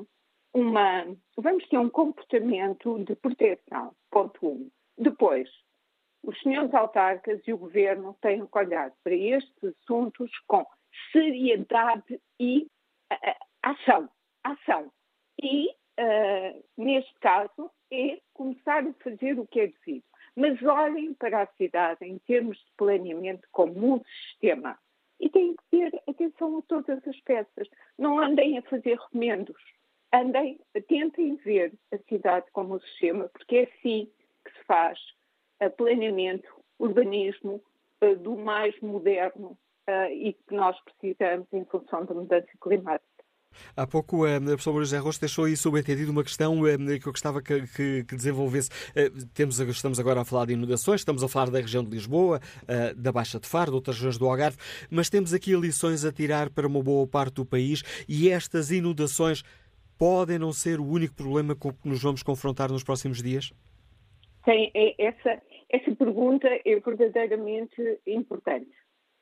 uma. 0.52 1.06
Vamos 1.37 1.66
ter 1.68 1.78
um 1.78 1.88
comportamento 1.88 3.02
de 3.04 3.14
proteção, 3.16 3.94
ponto 4.10 4.46
um. 4.46 4.70
Depois, 4.99 5.49
os 6.23 6.39
senhores 6.41 6.73
autarcas 6.75 7.41
e 7.47 7.53
o 7.53 7.59
governo 7.59 8.17
têm 8.21 8.47
que 8.47 8.59
olhar 8.59 8.93
para 9.03 9.15
estes 9.15 9.65
assuntos 9.65 10.31
com 10.47 10.67
seriedade 11.12 12.21
e 12.39 12.67
uh, 13.12 13.47
ação. 13.62 14.09
Ação. 14.45 14.93
E, 15.43 15.69
uh, 15.71 16.65
neste 16.77 17.15
caso, 17.21 17.71
é 17.91 18.21
começar 18.35 18.87
a 18.87 18.93
fazer 18.95 19.39
o 19.39 19.47
que 19.47 19.61
é 19.61 19.67
devido. 19.69 20.05
Mas 20.37 20.62
olhem 20.62 21.15
para 21.15 21.43
a 21.43 21.47
cidade 21.57 22.05
em 22.05 22.19
termos 22.19 22.57
de 22.59 22.71
planeamento 22.77 23.47
como 23.50 23.95
um 23.95 24.05
sistema. 24.05 24.79
E 25.19 25.29
têm 25.29 25.55
que 25.55 25.65
ter 25.71 26.03
atenção 26.09 26.59
a 26.59 26.62
todas 26.62 27.07
as 27.07 27.21
peças. 27.21 27.69
Não 27.99 28.19
andem 28.19 28.57
a 28.59 28.62
fazer 28.62 28.99
remendos. 29.12 29.62
Andem, 30.12 30.59
tentem 30.89 31.37
ver 31.37 31.73
a 31.93 31.99
cidade 31.99 32.47
como 32.53 32.77
um 32.77 32.81
sistema, 32.81 33.29
porque 33.29 33.57
é 33.57 33.62
assim 33.62 34.11
que 34.45 34.53
se 34.53 34.65
faz 34.65 34.99
planeamento, 35.69 36.49
urbanismo 36.79 37.62
uh, 38.02 38.17
do 38.17 38.37
mais 38.37 38.79
moderno 38.81 39.59
uh, 39.88 40.12
e 40.12 40.33
que 40.33 40.55
nós 40.55 40.76
precisamos 40.85 41.47
em 41.52 41.64
função 41.67 42.05
da 42.05 42.14
mudança 42.14 42.49
climática. 42.61 43.05
Há 43.76 43.85
pouco 43.85 44.25
a 44.25 44.40
professora 44.40 44.75
Maria 44.75 44.85
José 44.85 44.99
Rocha 44.99 45.21
deixou 45.21 45.45
aí 45.45 45.57
subentendido 45.57 46.12
uma 46.12 46.23
questão 46.23 46.55
que 46.62 47.09
eu 47.09 47.11
gostava 47.11 47.43
que, 47.43 47.67
que, 47.67 48.05
que 48.05 48.14
desenvolvesse. 48.14 48.71
Temos, 49.35 49.59
estamos 49.59 49.99
agora 49.99 50.21
a 50.21 50.25
falar 50.25 50.47
de 50.47 50.52
inundações, 50.52 51.00
estamos 51.00 51.25
a 51.25 51.29
falar 51.29 51.50
da 51.50 51.59
região 51.59 51.83
de 51.83 51.90
Lisboa, 51.90 52.38
da 52.97 53.11
Baixa 53.11 53.40
de 53.40 53.49
Faro, 53.49 53.73
de 53.73 53.75
outras 53.75 53.97
regiões 53.97 54.17
do 54.17 54.29
Algarve, 54.29 54.57
mas 54.88 55.11
temos 55.11 55.35
aqui 55.35 55.57
lições 55.57 56.05
a 56.05 56.12
tirar 56.12 56.49
para 56.49 56.64
uma 56.64 56.81
boa 56.81 57.09
parte 57.09 57.35
do 57.35 57.45
país 57.45 57.83
e 58.09 58.31
estas 58.31 58.71
inundações 58.71 59.43
podem 59.99 60.38
não 60.38 60.52
ser 60.52 60.79
o 60.79 60.87
único 60.87 61.17
problema 61.17 61.57
com 61.57 61.73
que 61.73 61.88
nos 61.88 62.00
vamos 62.00 62.23
confrontar 62.23 62.71
nos 62.71 62.85
próximos 62.85 63.21
dias? 63.21 63.52
Sim, 64.44 64.70
é, 64.75 64.94
essa, 64.99 65.42
essa 65.68 65.94
pergunta 65.97 66.49
é 66.49 66.80
verdadeiramente 66.80 68.00
importante. 68.06 68.70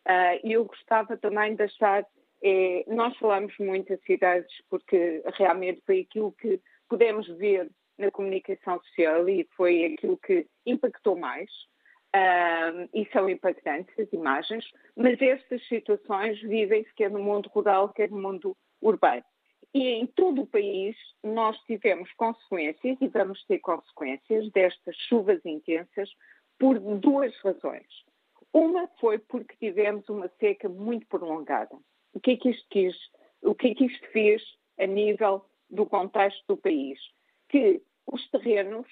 Uh, 0.06 0.40
eu 0.44 0.64
gostava 0.64 1.16
também 1.16 1.54
de 1.54 1.64
achar, 1.64 2.06
é, 2.42 2.84
nós 2.86 3.16
falamos 3.18 3.52
muito 3.58 3.88
das 3.88 4.02
cidades 4.04 4.50
porque 4.70 5.22
realmente 5.34 5.82
foi 5.84 6.00
aquilo 6.00 6.32
que 6.32 6.60
pudemos 6.88 7.26
ver 7.36 7.68
na 7.98 8.10
comunicação 8.10 8.80
social 8.84 9.28
e 9.28 9.46
foi 9.56 9.84
aquilo 9.84 10.16
que 10.18 10.46
impactou 10.64 11.16
mais. 11.16 11.50
Uh, 12.16 12.88
e 12.94 13.06
são 13.12 13.28
impactantes 13.28 13.92
as 13.98 14.10
imagens, 14.14 14.64
mas 14.96 15.20
estas 15.20 15.62
situações 15.68 16.40
vivem-se 16.40 16.90
quer 16.94 17.10
no 17.10 17.18
mundo 17.22 17.50
rural, 17.50 17.90
quer 17.90 18.10
no 18.10 18.18
mundo 18.18 18.56
urbano. 18.80 19.22
E 19.74 19.86
em 19.88 20.06
todo 20.06 20.42
o 20.42 20.46
país 20.46 20.96
nós 21.22 21.58
tivemos 21.64 22.10
consequências 22.14 22.96
e 23.00 23.08
vamos 23.08 23.44
ter 23.44 23.58
consequências 23.58 24.50
destas 24.52 24.96
chuvas 25.08 25.44
intensas 25.44 26.10
por 26.58 26.78
duas 26.78 27.36
razões. 27.40 27.86
Uma 28.52 28.88
foi 29.00 29.18
porque 29.18 29.54
tivemos 29.56 30.08
uma 30.08 30.28
seca 30.40 30.68
muito 30.68 31.06
prolongada. 31.06 31.76
O 32.14 32.20
que 32.20 32.32
é 32.32 32.36
que 32.36 32.50
isto 32.50 32.66
quis? 32.70 32.96
O 33.42 33.54
que 33.54 33.68
é 33.68 33.74
que 33.74 33.84
isto 33.84 34.06
fez 34.08 34.42
a 34.78 34.86
nível 34.86 35.44
do 35.70 35.86
contexto 35.86 36.42
do 36.48 36.56
país? 36.56 36.98
Que 37.48 37.82
os 38.06 38.28
terrenos 38.30 38.86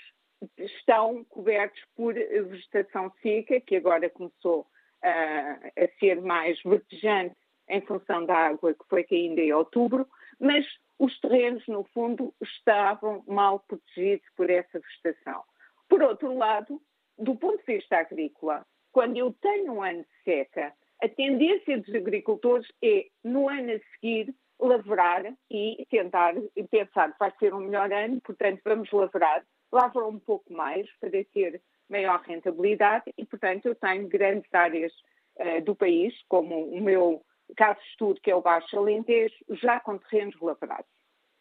estão 0.59 1.25
cobertos 1.25 1.83
por 1.95 2.15
vegetação 2.15 3.11
seca, 3.23 3.61
que 3.61 3.77
agora 3.77 4.11
começou 4.11 4.61
uh, 4.61 5.83
a 5.85 5.99
ser 5.99 6.21
mais 6.21 6.61
vertejante 6.63 7.35
em 7.69 7.81
função 7.81 8.25
da 8.27 8.37
água 8.37 8.75
que 8.75 8.85
foi 8.89 9.03
caindo 9.05 9.39
em 9.39 9.53
outubro, 9.53 10.07
mas 10.41 10.67
os 10.99 11.19
terrenos, 11.21 11.67
no 11.67 11.85
fundo, 11.85 12.35
estavam 12.43 13.23
mal 13.27 13.61
protegidos 13.61 14.27
por 14.37 14.49
essa 14.49 14.81
vegetação. 14.81 15.43
Por 15.89 16.03
outro 16.03 16.37
lado, 16.37 16.81
do 17.19 17.37
ponto 17.37 17.59
de 17.65 17.75
vista 17.75 17.99
agrícola, 17.99 18.67
quando 18.93 19.17
eu 19.17 19.33
tenho 19.41 19.75
um 19.75 19.83
ano 19.83 20.03
de 20.03 20.23
seca, 20.25 20.73
a 21.03 21.09
tendência 21.09 21.79
dos 21.79 21.95
agricultores 21.95 22.67
é, 22.83 23.07
no 23.23 23.49
ano 23.49 23.73
a 23.73 23.79
seguir, 23.95 24.35
lavrar 24.59 25.23
e 25.51 25.87
tentar 25.91 26.35
pensar 26.71 27.15
vai 27.19 27.31
ser 27.39 27.53
um 27.53 27.61
melhor 27.61 27.93
ano, 27.93 28.21
portanto, 28.23 28.61
vamos 28.65 28.91
lavrar. 28.91 29.45
Lavram 29.71 30.09
um 30.09 30.19
pouco 30.19 30.51
mais 30.53 30.89
para 30.99 31.11
ter 31.25 31.61
maior 31.89 32.21
rentabilidade 32.23 33.13
e, 33.19 33.25
portanto, 33.27 33.67
eu 33.67 33.75
tenho 33.75 34.09
grandes 34.09 34.53
áreas 34.53 34.93
uh, 35.37 35.63
do 35.63 35.77
país, 35.77 36.15
como 36.29 36.71
o 36.71 36.81
meu 36.81 37.23
caso 37.57 37.81
de 37.81 37.87
estudo, 37.89 38.21
que 38.21 38.31
é 38.31 38.35
o 38.35 38.43
Baixo 38.43 38.79
Alentejo, 38.79 39.35
já 39.51 39.81
com 39.81 39.99
terrenos 39.99 40.39
lavrados. 40.41 40.91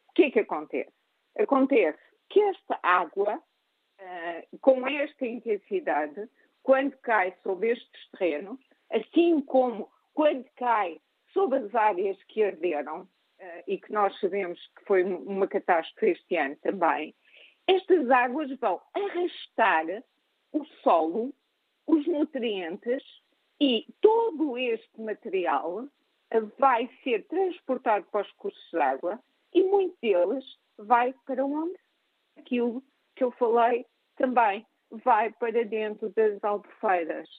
O 0.10 0.14
que 0.14 0.24
é 0.24 0.32
que 0.32 0.40
acontece? 0.40 0.94
Acontece 1.38 2.00
que 2.30 2.42
esta 2.42 2.80
água, 2.82 3.38
uh, 3.38 4.58
com 4.60 4.88
esta 4.88 5.26
intensidade, 5.26 6.30
quando 6.64 6.98
cai 6.98 7.36
sobre 7.44 7.72
estes 7.72 8.10
terrenos, 8.12 8.60
assim 8.92 9.42
como 9.42 9.90
quando 10.14 10.46
cai 10.56 11.00
sobre 11.34 11.60
as 11.60 11.76
áreas 11.76 12.22
que 12.24 12.44
arderam, 12.44 13.02
uh, 13.02 13.64
e 13.68 13.78
que 13.78 13.92
nós 13.92 14.18
sabemos 14.20 14.60
que 14.78 14.86
foi 14.86 15.04
uma 15.04 15.48
catástrofe 15.48 16.12
este 16.12 16.38
ano 16.38 16.56
também, 16.58 17.16
estas 17.68 18.10
águas 18.10 18.52
vão 18.60 18.82
arrastar 18.94 20.04
o 20.54 20.64
solo, 20.84 21.34
os 21.88 22.08
nutrientes 22.08 23.04
e 23.60 23.86
todo 24.02 24.58
este 24.58 25.02
material 25.02 25.88
vai 26.58 26.90
ser 27.04 27.26
transportado 27.28 28.06
para 28.12 28.22
os 28.26 28.32
cursos 28.34 28.70
de 28.72 28.80
água 28.80 29.20
e 29.54 29.64
muito 29.64 29.96
deles 30.02 30.44
vai 30.78 31.14
para 31.26 31.46
onde? 31.46 31.78
Aquilo 32.38 32.84
que 33.16 33.24
eu 33.24 33.32
falei 33.32 33.86
também 34.18 34.66
vai 34.92 35.32
para 35.34 35.64
dentro 35.64 36.10
das 36.10 36.44
albufeiras. 36.44 37.30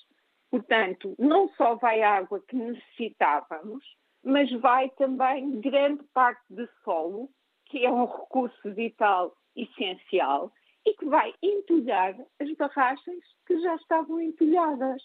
Portanto, 0.51 1.15
não 1.19 1.49
só 1.51 1.75
vai 1.75 2.03
água 2.03 2.43
que 2.49 2.57
necessitávamos, 2.57 3.85
mas 4.25 4.51
vai 4.61 4.89
também 4.91 5.61
grande 5.61 6.03
parte 6.15 6.43
de 6.51 6.69
solo, 6.83 7.31
que 7.67 7.85
é 7.85 7.91
um 7.91 8.07
recurso 8.07 8.75
vital 8.75 9.37
essencial 9.55 10.53
e 10.87 10.95
que 10.95 11.05
vai 11.05 11.35
entulhar 11.43 12.15
as 12.41 12.53
barragens 12.55 13.25
que 13.47 13.61
já 13.61 13.75
estavam 13.77 14.21
entulhadas 14.21 15.03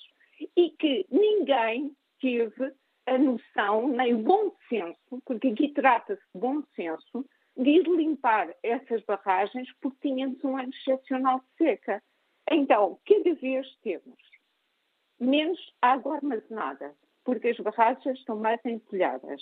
e 0.55 0.69
que 0.71 1.05
ninguém 1.09 1.95
teve 2.19 2.73
a 3.07 3.17
noção, 3.17 3.87
nem 3.87 4.13
o 4.13 4.19
bom 4.19 4.51
senso, 4.69 5.21
porque 5.25 5.49
aqui 5.49 5.69
trata-se 5.69 6.21
de 6.33 6.39
bom 6.39 6.61
senso, 6.75 7.25
de 7.57 7.81
limpar 7.81 8.55
essas 8.63 9.03
barragens 9.03 9.67
porque 9.81 10.09
tínhamos 10.09 10.43
um 10.43 10.57
ano 10.57 10.69
excepcional 10.69 11.39
de 11.39 11.57
seca. 11.57 12.01
Então, 12.49 12.99
cada 13.05 13.33
vez 13.35 13.67
temos 13.83 14.17
menos 15.19 15.59
água 15.81 16.15
armazenada, 16.15 16.95
porque 17.23 17.49
as 17.49 17.57
barragens 17.57 18.17
estão 18.19 18.37
mais 18.37 18.59
entulhadas. 18.65 19.41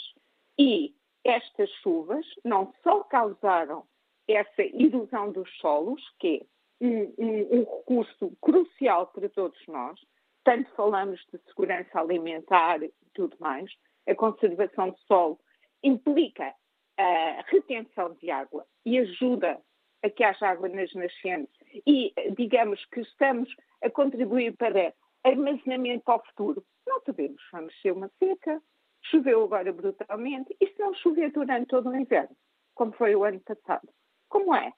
E 0.57 0.93
estas 1.23 1.69
chuvas 1.81 2.25
não 2.43 2.73
só 2.83 3.03
causaram 3.03 3.85
essa 4.27 4.61
erosão 4.61 5.31
dos 5.31 5.49
solos, 5.57 6.01
que 6.19 6.45
é 6.81 6.85
um, 6.85 7.13
um, 7.17 7.59
um 7.59 7.59
recurso 7.59 8.31
crucial 8.41 9.07
para 9.07 9.29
todos 9.29 9.59
nós, 9.67 9.99
tanto 10.43 10.69
falamos 10.75 11.19
de 11.31 11.39
segurança 11.47 11.99
alimentar 11.99 12.81
e 12.83 12.91
tudo 13.13 13.35
mais, 13.39 13.71
a 14.07 14.15
conservação 14.15 14.91
de 14.91 14.99
solo 15.05 15.39
implica 15.83 16.53
a 16.97 17.43
retenção 17.47 18.13
de 18.15 18.29
água 18.29 18.65
e 18.85 18.97
ajuda 18.99 19.59
a 20.03 20.09
que 20.09 20.23
haja 20.23 20.47
água 20.47 20.69
nas 20.69 20.93
nascentes 20.93 21.53
e 21.85 22.13
digamos 22.35 22.83
que 22.85 23.01
estamos 23.01 23.53
a 23.81 23.89
contribuir 23.89 24.55
para 24.57 24.93
armazenamento 25.23 26.03
para 26.03 26.21
o 26.21 26.25
futuro. 26.25 26.65
Não 26.87 27.01
sabemos, 27.01 27.41
vamos 27.51 27.81
ser 27.81 27.91
uma 27.91 28.09
seca, 28.19 28.61
choveu 29.03 29.43
agora 29.43 29.71
brutalmente, 29.71 30.55
e 30.59 30.67
se 30.67 30.79
não 30.79 30.93
chover 30.93 31.31
durante 31.31 31.67
todo 31.67 31.89
o 31.89 31.95
inverno, 31.95 32.35
como 32.73 32.91
foi 32.93 33.15
o 33.15 33.23
ano 33.23 33.39
passado? 33.41 33.87
Como 34.27 34.53
é? 34.55 34.71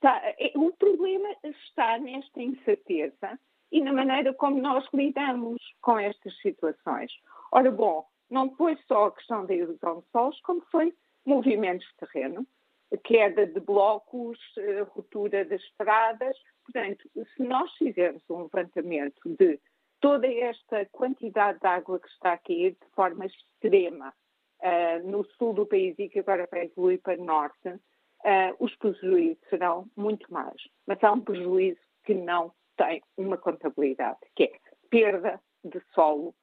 Tá, 0.00 0.20
é 0.38 0.52
o 0.54 0.72
problema 0.72 1.34
está 1.42 1.98
nesta 1.98 2.42
incerteza 2.42 3.38
e 3.74 3.80
na 3.80 3.92
maneira 3.92 4.32
como 4.32 4.62
nós 4.62 4.86
lidamos 4.94 5.60
com 5.80 5.98
estas 5.98 6.32
situações. 6.40 7.10
Ora, 7.50 7.72
bom, 7.72 8.06
não 8.30 8.54
foi 8.54 8.78
só 8.86 9.06
a 9.06 9.12
questão 9.12 9.44
da 9.44 9.52
erosão 9.52 9.98
de 9.98 10.06
solos, 10.12 10.40
como 10.42 10.60
foi 10.70 10.94
movimentos 11.26 11.84
de 11.88 12.06
terreno, 12.06 12.46
queda 13.02 13.44
de 13.44 13.58
blocos, 13.58 14.38
eh, 14.58 14.82
ruptura 14.82 15.44
das 15.44 15.60
estradas. 15.60 16.36
Portanto, 16.64 17.10
se 17.34 17.42
nós 17.42 17.68
fizermos 17.76 18.22
um 18.30 18.42
levantamento 18.42 19.20
de 19.26 19.58
toda 20.00 20.28
esta 20.28 20.86
quantidade 20.92 21.58
de 21.58 21.66
água 21.66 21.98
que 21.98 22.08
está 22.08 22.34
a 22.34 22.38
cair 22.38 22.76
de 22.80 22.94
forma 22.94 23.26
extrema 23.26 24.14
uh, 24.60 25.10
no 25.10 25.24
sul 25.36 25.52
do 25.52 25.66
país 25.66 25.96
e 25.98 26.08
que 26.08 26.20
agora 26.20 26.46
vai 26.48 26.66
evoluir 26.66 27.00
para 27.02 27.20
o 27.20 27.24
norte, 27.24 27.68
uh, 27.68 28.54
os 28.60 28.72
prejuízos 28.76 29.42
serão 29.48 29.90
muito 29.96 30.32
mais. 30.32 30.62
Mas 30.86 31.02
há 31.02 31.10
um 31.10 31.20
prejuízo 31.20 31.80
que 32.04 32.14
não 32.14 32.52
tem 32.76 33.02
uma 33.16 33.36
contabilidade, 33.36 34.18
que 34.34 34.44
é 34.44 34.52
perda 34.90 35.40
de 35.64 35.80
solo, 35.94 36.34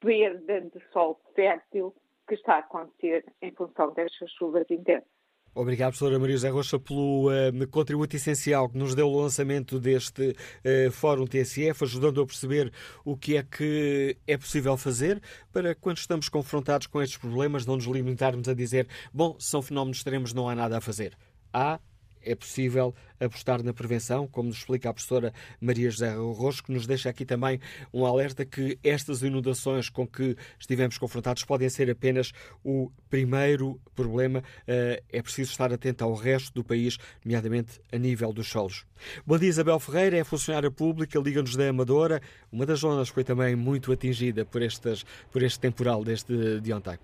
perda 0.00 0.60
de 0.60 0.80
solo 0.92 1.18
fértil 1.34 1.94
que 2.28 2.34
está 2.34 2.56
a 2.56 2.58
acontecer 2.58 3.24
em 3.40 3.52
função 3.52 3.92
destas 3.92 4.30
chuvas 4.32 4.66
intensas. 4.70 5.16
Obrigado, 5.54 5.92
professora 5.92 6.18
Maria 6.18 6.36
José 6.36 6.50
Rocha, 6.50 6.78
pelo 6.78 7.30
uh, 7.30 7.68
contributo 7.70 8.14
essencial 8.14 8.68
que 8.68 8.76
nos 8.76 8.94
deu 8.94 9.08
o 9.08 9.22
lançamento 9.22 9.80
deste 9.80 10.32
uh, 10.32 10.92
Fórum 10.92 11.26
TSF, 11.26 11.82
ajudando 11.82 12.20
a 12.20 12.26
perceber 12.26 12.70
o 13.02 13.16
que 13.16 13.38
é 13.38 13.42
que 13.42 14.18
é 14.26 14.36
possível 14.36 14.76
fazer 14.76 15.18
para, 15.50 15.74
quando 15.74 15.96
estamos 15.96 16.28
confrontados 16.28 16.86
com 16.86 17.00
estes 17.00 17.16
problemas, 17.16 17.64
não 17.64 17.76
nos 17.76 17.86
limitarmos 17.86 18.46
a 18.50 18.54
dizer, 18.54 18.86
bom, 19.14 19.34
são 19.38 19.62
fenómenos 19.62 19.96
extremos, 19.96 20.34
não 20.34 20.46
há 20.46 20.54
nada 20.54 20.76
a 20.76 20.80
fazer. 20.80 21.16
Há 21.50 21.80
é 22.26 22.34
possível 22.34 22.94
apostar 23.18 23.62
na 23.62 23.72
prevenção, 23.72 24.26
como 24.26 24.48
nos 24.48 24.58
explica 24.58 24.90
a 24.90 24.92
professora 24.92 25.32
Maria 25.60 25.90
José 25.90 26.14
Rosco, 26.14 26.66
que 26.66 26.72
nos 26.72 26.86
deixa 26.86 27.08
aqui 27.08 27.24
também 27.24 27.60
um 27.94 28.04
alerta 28.04 28.44
que 28.44 28.78
estas 28.84 29.22
inundações 29.22 29.88
com 29.88 30.06
que 30.06 30.36
estivemos 30.58 30.98
confrontados 30.98 31.44
podem 31.44 31.68
ser 31.68 31.90
apenas 31.90 32.32
o 32.64 32.90
primeiro 33.08 33.80
problema. 33.94 34.42
Eh, 34.66 35.02
é 35.10 35.22
preciso 35.22 35.50
estar 35.52 35.72
atento 35.72 36.04
ao 36.04 36.14
resto 36.14 36.52
do 36.52 36.64
país, 36.64 36.98
nomeadamente 37.24 37.80
a 37.92 37.96
nível 37.96 38.32
dos 38.32 38.48
solos. 38.48 38.84
Bom 39.24 39.38
dia, 39.38 39.48
Isabel 39.48 39.78
Ferreira, 39.78 40.18
é 40.18 40.24
funcionária 40.24 40.70
pública, 40.70 41.18
Liga-nos 41.18 41.56
da 41.56 41.68
Amadora. 41.68 42.20
Uma 42.52 42.66
das 42.66 42.80
zonas 42.80 43.08
foi 43.08 43.24
também 43.24 43.54
muito 43.56 43.92
atingida 43.92 44.44
por, 44.44 44.62
estas, 44.62 45.04
por 45.30 45.42
este 45.42 45.60
temporal 45.60 46.04
desde 46.04 46.60
de 46.60 46.72
ontem. 46.72 46.98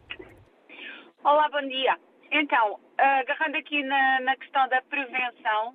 Olá, 1.25 1.49
bom 1.51 1.66
dia. 1.68 2.12
Então, 2.35 2.81
agarrando 2.97 3.59
aqui 3.59 3.83
na, 3.83 4.21
na, 4.21 4.37
questão 4.37 4.66
da 4.68 4.81
prevenção, 4.81 5.75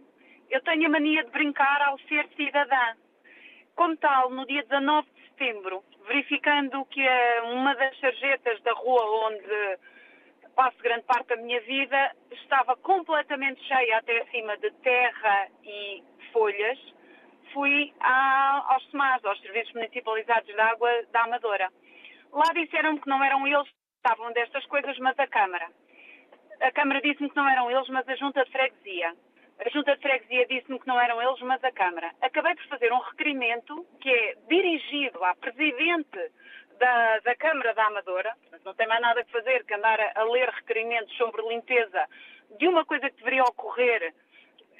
eu 0.49 0.59
tenho 0.63 0.87
a 0.87 0.89
mania 0.89 1.23
de 1.23 1.29
brincar 1.29 1.83
ao 1.83 1.99
ser 1.99 2.27
cidadã. 2.35 2.95
Como 3.75 3.95
tal, 3.97 4.31
no 4.31 4.43
dia 4.47 4.63
19 4.63 5.07
de 5.07 5.21
setembro, 5.29 5.83
verificando 6.07 6.83
que 6.85 7.07
uma 7.43 7.75
das 7.75 7.95
sarjetas 7.99 8.59
da 8.63 8.73
rua 8.73 9.27
onde 9.27 9.77
passo 10.55 10.77
grande 10.79 11.03
parte 11.03 11.27
da 11.27 11.35
minha 11.35 11.61
vida 11.61 12.15
estava 12.31 12.75
completamente 12.77 13.63
cheia 13.63 13.99
até 13.99 14.23
acima 14.23 14.57
de 14.57 14.71
terra 14.81 15.47
e 15.63 16.03
folhas, 16.33 16.79
fui 17.53 17.93
aos 17.99 18.89
SEMAS, 18.89 19.23
aos 19.23 19.39
Serviços 19.41 19.75
Municipalizados 19.75 20.47
de 20.47 20.59
Água 20.59 20.89
da 21.11 21.21
Amadora. 21.21 21.71
Lá 22.31 22.51
disseram-me 22.55 22.99
que 22.99 23.07
não 23.07 23.23
eram 23.23 23.45
eles 23.45 23.69
que 23.69 23.75
estavam 23.97 24.33
destas 24.33 24.65
coisas, 24.65 24.97
mas 24.97 25.17
a 25.19 25.27
Câmara 25.27 25.69
a 26.61 26.71
Câmara 26.71 27.01
disse-me 27.01 27.29
que 27.29 27.35
não 27.35 27.49
eram 27.49 27.69
eles, 27.71 27.87
mas 27.89 28.07
a 28.07 28.15
Junta 28.15 28.43
de 28.43 28.51
Freguesia. 28.51 29.13
A 29.59 29.69
Junta 29.69 29.95
de 29.95 30.01
Freguesia 30.01 30.45
disse-me 30.47 30.79
que 30.79 30.87
não 30.87 30.99
eram 30.99 31.21
eles, 31.21 31.39
mas 31.41 31.63
a 31.63 31.71
Câmara. 31.71 32.11
Acabei 32.21 32.55
por 32.55 32.67
fazer 32.67 32.91
um 32.91 32.99
requerimento 32.99 33.85
que 34.01 34.09
é 34.09 34.35
dirigido 34.47 35.23
à 35.23 35.35
Presidente 35.35 36.31
da, 36.77 37.19
da 37.19 37.35
Câmara 37.35 37.73
da 37.73 37.85
Amadora, 37.85 38.35
não 38.63 38.73
tem 38.73 38.87
mais 38.87 39.01
nada 39.01 39.23
que 39.23 39.31
fazer 39.31 39.65
que 39.65 39.73
andar 39.73 39.99
a, 39.99 40.11
a 40.15 40.23
ler 40.25 40.49
requerimentos 40.49 41.15
sobre 41.17 41.41
limpeza 41.47 42.05
de 42.57 42.67
uma 42.67 42.85
coisa 42.85 43.09
que 43.09 43.17
deveria 43.17 43.43
ocorrer 43.43 44.13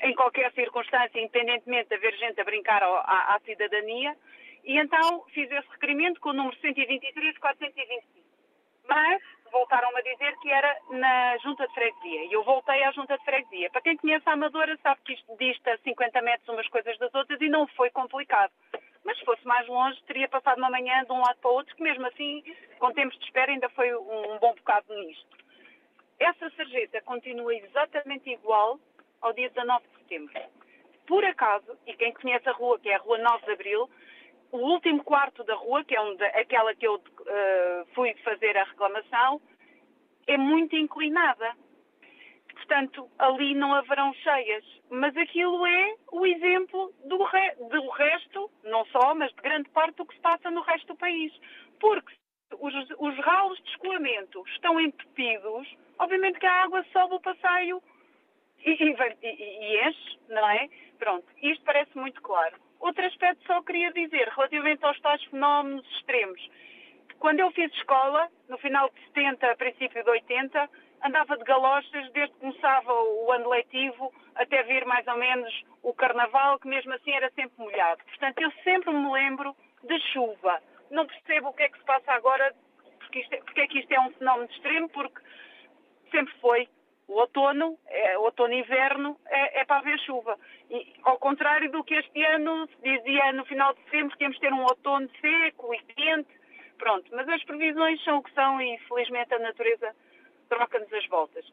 em 0.02 0.14
qualquer 0.14 0.52
circunstância, 0.54 1.20
independentemente 1.20 1.90
de 1.90 1.96
haver 1.96 2.16
gente 2.18 2.40
a 2.40 2.44
brincar 2.44 2.84
ao, 2.84 2.98
à, 2.98 3.36
à, 3.36 3.40
cidadania, 3.44 4.16
e 4.64 4.78
então 4.78 5.24
fiz 5.34 5.50
esse 5.50 5.68
requerimento 5.70 6.20
com 6.20 6.30
o 6.30 6.34
número 6.34 6.56
123-425. 6.58 8.04
Mas 8.88 9.22
voltaram-me 9.58 9.98
a 9.98 10.04
dizer 10.04 10.38
que 10.38 10.52
era 10.52 10.78
na 10.92 11.38
Junta 11.40 11.68
de 11.68 11.74
Freguesia. 11.74 12.26
E 12.26 12.34
eu 12.34 12.44
voltei 12.44 12.84
à 12.84 12.92
Junta 12.92 13.18
de 13.18 13.24
Freguesia. 13.24 13.70
Para 13.72 13.82
quem 13.82 13.98
conhece 13.98 14.30
a 14.30 14.34
Amadora 14.34 14.78
sabe 14.84 15.02
que 15.04 15.14
isto 15.14 15.36
dista 15.38 15.78
50 15.84 16.22
metros 16.22 16.48
umas 16.50 16.68
coisas 16.70 16.96
das 17.00 17.14
outras 17.16 17.42
e 17.42 17.50
não 17.50 17.66
foi 17.70 17.90
complicado. 17.90 18.52
Mas 19.04 19.18
se 19.18 19.26
fosse 19.26 19.46
mais 19.48 19.68
longe, 19.68 20.00
teria 20.04 20.28
passado 20.28 20.60
uma 20.60 20.70
manhã 20.70 21.04
de 21.04 21.12
um 21.12 21.20
lado 21.20 21.40
para 21.40 21.50
o 21.50 21.54
outro, 21.56 21.76
que 21.76 21.82
mesmo 21.82 22.06
assim, 22.06 22.44
com 22.78 22.94
tempos 22.94 23.18
de 23.18 23.26
espera, 23.26 23.52
ainda 23.52 23.70
foi 23.70 23.96
um 23.96 24.38
bom 24.40 24.54
bocado 24.54 24.94
nisto. 24.94 25.38
Essa 26.20 26.50
sarjeta 26.52 27.02
continua 27.02 27.56
exatamente 27.56 28.30
igual 28.30 28.80
ao 29.22 29.34
dia 29.34 29.50
19 29.50 29.88
de 29.88 29.98
setembro. 30.00 30.42
Por 31.08 31.24
acaso, 31.26 31.78
e 31.88 31.94
quem 31.94 32.14
conhece 32.14 32.48
a 32.50 32.52
rua, 32.52 32.78
que 32.80 32.90
é 32.90 32.96
a 32.96 33.00
Rua 33.00 33.18
9 33.18 33.46
de 33.46 33.52
Abril, 33.54 33.90
o 34.58 34.72
último 34.74 35.04
quarto 35.04 35.44
da 35.44 35.56
rua, 35.56 35.84
que 35.84 35.96
é 35.96 36.02
onde, 36.02 36.24
aquela 36.24 36.74
que 36.76 36.88
eu 36.88 36.96
uh, 36.96 37.86
fui 37.94 38.14
fazer 38.24 38.58
a 38.58 38.64
reclamação, 38.64 39.40
é 40.26 40.38
muito 40.38 40.76
inclinada. 40.76 41.56
Portanto, 42.54 43.10
ali 43.20 43.54
não 43.54 43.74
haverão 43.74 44.14
cheias. 44.16 44.66
Mas 44.90 45.16
aquilo 45.16 45.66
é 45.66 45.96
o 46.12 46.26
exemplo 46.26 46.94
do, 47.06 47.24
re 47.24 47.56
do 47.56 47.90
resto, 47.90 48.52
não 48.64 48.86
só, 48.88 49.14
mas 49.14 49.32
de 49.32 49.42
grande 49.42 49.70
parte 49.70 49.96
do 49.96 50.06
que 50.06 50.16
se 50.16 50.22
passa 50.22 50.50
no 50.50 50.62
resto 50.62 50.88
do 50.88 50.96
país. 50.96 51.32
Porque 51.80 52.14
os, 52.60 52.74
os 52.98 53.18
ralos 53.20 53.62
de 53.64 53.70
escoamento 53.70 54.44
estão 54.48 54.80
entupidos, 54.80 55.68
obviamente 56.00 56.40
que 56.40 56.46
a 56.46 56.64
água 56.64 56.84
sobe 56.92 57.16
o 57.16 57.20
passeio 57.20 57.82
e, 58.66 58.72
e, 58.72 59.28
e 59.28 59.88
enche, 59.88 60.20
não 60.30 60.50
é? 60.50 60.68
Pronto, 60.98 61.26
isto 61.42 61.64
parece 61.64 61.96
muito 61.96 62.22
claro. 62.22 62.67
Outro 62.80 63.06
aspecto 63.06 63.46
só 63.46 63.62
queria 63.62 63.92
dizer, 63.92 64.30
relativamente 64.30 64.86
aos 64.86 65.00
tais 65.02 65.24
fenómenos 65.26 65.86
extremos. 65.96 66.42
Quando 67.20 67.40
eu 67.40 67.52
fiz 67.52 67.74
escola, 67.74 68.30
no 68.48 68.58
final 68.60 68.90
de 68.90 69.02
70, 69.08 69.56
princípio 69.56 70.04
de 70.04 70.10
80, 70.10 70.70
andava 71.04 71.38
de 71.38 71.44
galochas 71.44 72.12
desde 72.12 72.34
que 72.34 72.40
começava 72.40 72.94
o 72.94 73.32
ano 73.32 73.50
letivo 73.50 74.14
até 74.36 74.62
vir 74.64 74.86
mais 74.86 75.06
ou 75.08 75.18
menos 75.18 75.64
o 75.82 75.94
carnaval, 75.94 76.60
que 76.60 76.68
mesmo 76.68 76.94
assim 76.94 77.12
era 77.12 77.30
sempre 77.32 77.58
molhado. 77.58 78.04
Portanto, 78.06 78.40
eu 78.40 78.52
sempre 78.64 78.94
me 78.94 79.12
lembro 79.12 79.56
de 79.84 80.00
chuva. 80.12 80.62
Não 80.92 81.06
percebo 81.06 81.50
o 81.50 81.54
que 81.54 81.64
é 81.64 81.70
que 81.70 81.78
se 81.78 81.86
passa 81.86 82.12
agora, 82.12 82.54
porque, 83.00 83.20
isto 83.20 83.34
é, 83.34 83.38
porque 83.38 83.62
é 83.62 83.68
que 83.68 83.80
isto 83.80 83.92
é 83.92 84.00
um 84.00 84.12
fenómeno 84.12 84.50
extremo, 84.52 84.90
porque 84.90 85.20
sempre 86.12 86.34
foi. 86.40 86.70
O 87.08 87.14
outono, 87.14 87.78
é, 87.88 88.18
outono 88.18 88.54
e 88.54 88.60
inverno, 88.60 89.18
é, 89.28 89.62
é, 89.62 89.66
para 89.66 89.78
haver 89.78 89.98
chuva. 90.00 90.38
E, 90.70 90.94
ao 91.04 91.18
contrário 91.18 91.72
do 91.72 91.84
que 91.84 91.96
este 91.96 92.24
ano 92.24 92.68
se 92.68 92.82
dizia 92.82 93.32
no 93.32 93.46
final 93.46 93.74
de 93.74 93.82
setembro, 93.84 94.18
que 94.18 94.24
íamos 94.24 94.40
ter 94.40 94.52
um 94.52 94.64
outono 94.64 95.10
seco 95.22 95.74
e 95.74 95.80
quente. 95.94 96.30
Pronto, 96.78 97.10
mas 97.16 97.28
as 97.30 97.44
previsões 97.44 98.04
são 98.04 98.18
o 98.18 98.24
que 98.24 98.34
são 98.34 98.62
e 98.62 98.76
infelizmente 98.76 99.34
a 99.34 99.40
natureza 99.40 99.96
troca-nos 100.50 100.92
as 100.94 101.08
voltas. 101.08 101.46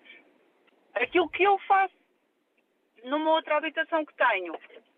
Aquilo 0.94 1.28
que 1.30 1.44
eu 1.44 1.58
faço 1.60 1.94
numa 3.04 3.30
outra 3.30 3.56
habitação 3.56 4.04
que 4.04 4.14
tenho 4.14 4.54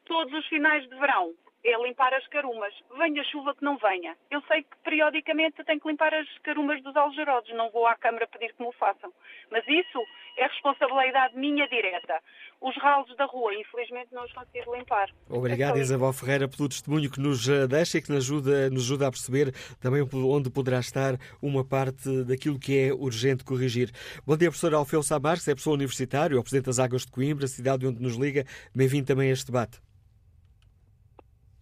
todos 0.06 0.32
os 0.32 0.46
finais 0.46 0.88
de 0.88 0.96
verão 0.96 1.34
é 1.64 1.76
limpar 1.82 2.14
as 2.14 2.26
carumas. 2.28 2.72
Venha 2.96 3.24
chuva 3.24 3.54
que 3.54 3.64
não 3.64 3.76
venha. 3.76 4.16
Eu 4.30 4.40
sei 4.42 4.62
que 4.62 4.76
periodicamente 4.84 5.64
tenho 5.64 5.80
que 5.80 5.88
limpar 5.88 6.14
as 6.14 6.38
carumas 6.38 6.80
dos 6.82 6.96
algerodos, 6.96 7.52
não 7.54 7.70
vou 7.70 7.86
à 7.86 7.96
Câmara 7.96 8.26
pedir 8.28 8.54
que 8.54 8.62
me 8.62 8.68
o 8.68 8.72
façam. 8.72 9.12
Mas 9.50 9.66
isso 9.66 10.00
é 10.36 10.46
responsabilidade 10.46 11.36
minha 11.36 11.66
direta. 11.68 12.20
Os 12.60 12.76
ralos 12.76 13.14
da 13.16 13.24
rua, 13.24 13.54
infelizmente, 13.54 14.08
não 14.12 14.24
os 14.24 14.32
consigo 14.32 14.74
limpar. 14.74 15.08
Obrigado, 15.28 15.78
é 15.78 15.80
Isabel 15.80 16.12
Ferreira, 16.12 16.48
pelo 16.48 16.68
testemunho 16.68 17.10
que 17.10 17.20
nos 17.20 17.48
eh, 17.48 17.66
deixa 17.66 17.98
e 17.98 18.02
que 18.02 18.10
nos 18.10 18.24
ajuda, 18.24 18.70
nos 18.70 18.84
ajuda 18.84 19.08
a 19.08 19.10
perceber 19.10 19.52
também 19.80 20.06
onde 20.12 20.50
poderá 20.50 20.78
estar 20.78 21.14
uma 21.42 21.64
parte 21.64 22.24
daquilo 22.24 22.58
que 22.58 22.78
é 22.78 22.92
urgente 22.92 23.44
corrigir. 23.44 23.90
Bom 24.26 24.36
dia, 24.36 24.48
professor 24.48 24.74
Alfeu 24.74 25.02
Samarques, 25.02 25.48
é 25.48 25.52
professor 25.52 25.72
universitário, 25.72 26.36
é 26.36 26.40
o 26.40 26.42
Presidente 26.42 26.66
das 26.66 26.78
Águas 26.78 27.04
de 27.04 27.12
Coimbra, 27.12 27.46
cidade 27.46 27.86
onde 27.86 28.02
nos 28.02 28.16
liga. 28.16 28.44
Bem-vindo 28.74 29.06
também 29.06 29.30
a 29.30 29.32
este 29.32 29.46
debate. 29.46 29.80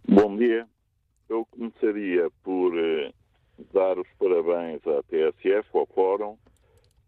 Bom 0.08 0.36
dia. 0.36 0.66
Eu 1.28 1.46
começaria 1.46 2.28
por 2.42 2.76
eh, 2.78 3.12
dar 3.72 3.98
os 3.98 4.08
parabéns 4.18 4.80
à 4.86 5.02
TSF, 5.04 5.68
ao 5.72 5.86
Fórum, 5.86 6.36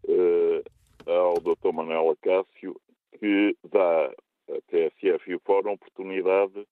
eh, 0.07 0.63
ao 1.07 1.39
Dr. 1.39 1.71
Manuel 1.73 2.11
Acácio, 2.11 2.79
que 3.19 3.55
dá 3.71 4.05
à 4.05 4.61
TSF 4.67 5.31
e 5.31 5.35
o 5.35 5.39
Fórum 5.39 5.73
oportunidade 5.73 6.67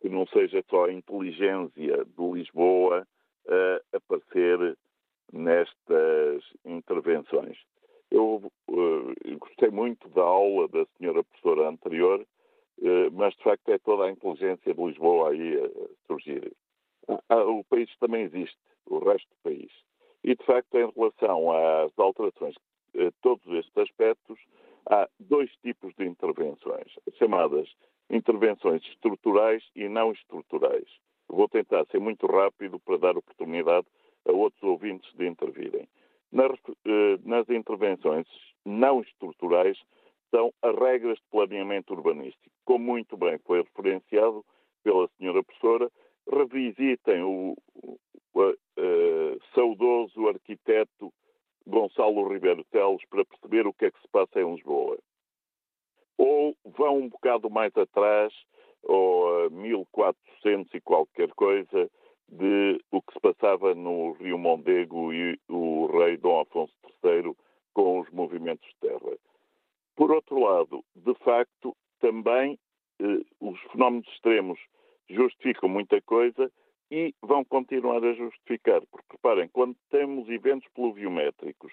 que 0.00 0.08
não 0.08 0.26
seja 0.26 0.62
só 0.68 0.86
a 0.86 0.92
inteligência 0.92 2.04
de 2.04 2.32
Lisboa 2.32 3.06
a 3.48 3.96
aparecer 3.96 4.76
nestas 5.32 6.44
intervenções. 6.64 7.56
Eu 8.10 8.52
uh, 8.68 9.38
gostei 9.38 9.70
muito 9.70 10.08
da 10.10 10.22
aula 10.22 10.68
da 10.68 10.84
senhora 10.98 11.24
professora 11.24 11.68
anterior 11.68 12.26
eh, 12.82 13.10
mas 13.10 13.34
de 13.34 13.42
facto 13.42 13.68
é 13.70 13.78
toda 13.78 14.04
a 14.04 14.10
inteligência 14.10 14.74
de 14.74 14.82
Lisboa 14.82 15.30
aí 15.30 15.56
a 15.56 15.68
surgir. 16.06 16.52
Ah, 17.28 17.44
o 17.44 17.64
país 17.64 17.90
também 17.98 18.24
existe, 18.24 18.58
o 18.86 18.98
resto 18.98 19.28
do 19.28 19.36
país. 19.42 19.72
E 20.24 20.34
de 20.34 20.44
facto, 20.44 20.74
em 20.76 20.90
relação 20.94 21.52
às 21.52 21.98
alterações, 21.98 22.54
eh, 22.94 23.10
todos 23.22 23.46
estes 23.54 23.76
aspectos, 23.76 24.38
há 24.90 25.08
dois 25.18 25.50
tipos 25.62 25.94
de 25.96 26.06
intervenções, 26.06 26.92
chamadas 27.18 27.68
intervenções 28.10 28.82
estruturais 28.84 29.64
e 29.74 29.88
não 29.88 30.12
estruturais. 30.12 30.88
Vou 31.28 31.48
tentar 31.48 31.86
ser 31.86 31.98
muito 31.98 32.26
rápido 32.26 32.78
para 32.80 32.98
dar 32.98 33.16
oportunidade 33.16 33.86
a 34.28 34.32
outros 34.32 34.62
ouvintes 34.62 35.10
de 35.14 35.26
intervirem. 35.26 35.88
Nas, 36.30 36.52
eh, 36.84 37.18
nas 37.24 37.48
intervenções 37.48 38.26
não 38.64 39.00
estruturais, 39.00 39.78
são 40.30 40.52
as 40.62 40.74
regras 40.76 41.16
de 41.18 41.24
planeamento 41.30 41.94
urbanístico. 41.94 42.54
Como 42.64 42.84
muito 42.84 43.16
bem 43.16 43.38
foi 43.38 43.62
referenciado 43.62 44.44
pela 44.82 45.08
senhora 45.16 45.42
professora, 45.42 45.90
revisitem 46.30 47.22
o, 47.22 47.56
o, 47.74 47.98
o 48.34 48.50
uh, 48.50 49.40
saudoso 49.54 50.28
arquiteto 50.28 51.12
Gonçalo 51.66 52.28
Ribeiro 52.28 52.64
Teles 52.70 53.04
para 53.08 53.24
perceber 53.24 53.66
o 53.66 53.72
que 53.72 53.86
é 53.86 53.90
que 53.90 54.00
se 54.00 54.08
passa 54.08 54.40
em 54.40 54.54
Lisboa. 54.54 54.98
Ou 56.18 56.56
vão 56.64 56.98
um 56.98 57.08
bocado 57.08 57.50
mais 57.50 57.76
atrás, 57.76 58.32
ou 58.82 59.46
a 59.46 59.50
1400 59.50 60.74
e 60.74 60.80
qualquer 60.80 61.30
coisa, 61.34 61.90
de 62.28 62.80
o 62.90 63.00
que 63.02 63.12
se 63.12 63.20
passava 63.20 63.74
no 63.74 64.12
Rio 64.12 64.38
Mondego 64.38 65.12
e 65.12 65.38
o 65.48 65.86
rei 65.86 66.16
Dom 66.16 66.40
Afonso 66.40 66.74
III 67.04 67.34
com 67.72 68.00
os 68.00 68.10
movimentos 68.10 68.68
de 68.68 68.88
terra. 68.88 69.16
Por 69.96 70.12
outro 70.12 70.38
lado, 70.38 70.84
de 70.94 71.14
facto, 71.24 71.74
também 72.00 72.58
eh, 73.00 73.20
os 73.40 73.58
fenómenos 73.72 74.06
extremos 74.08 74.60
justificam 75.08 75.68
muita 75.70 76.00
coisa 76.16 76.50
e 76.90 77.14
vão 77.22 77.44
continuar 77.44 78.02
a 78.02 78.12
justificar. 78.14 78.80
Porque, 78.90 79.06
reparem, 79.12 79.48
quando 79.48 79.76
temos 79.90 80.28
eventos 80.28 80.66
pluviométricos 80.74 81.72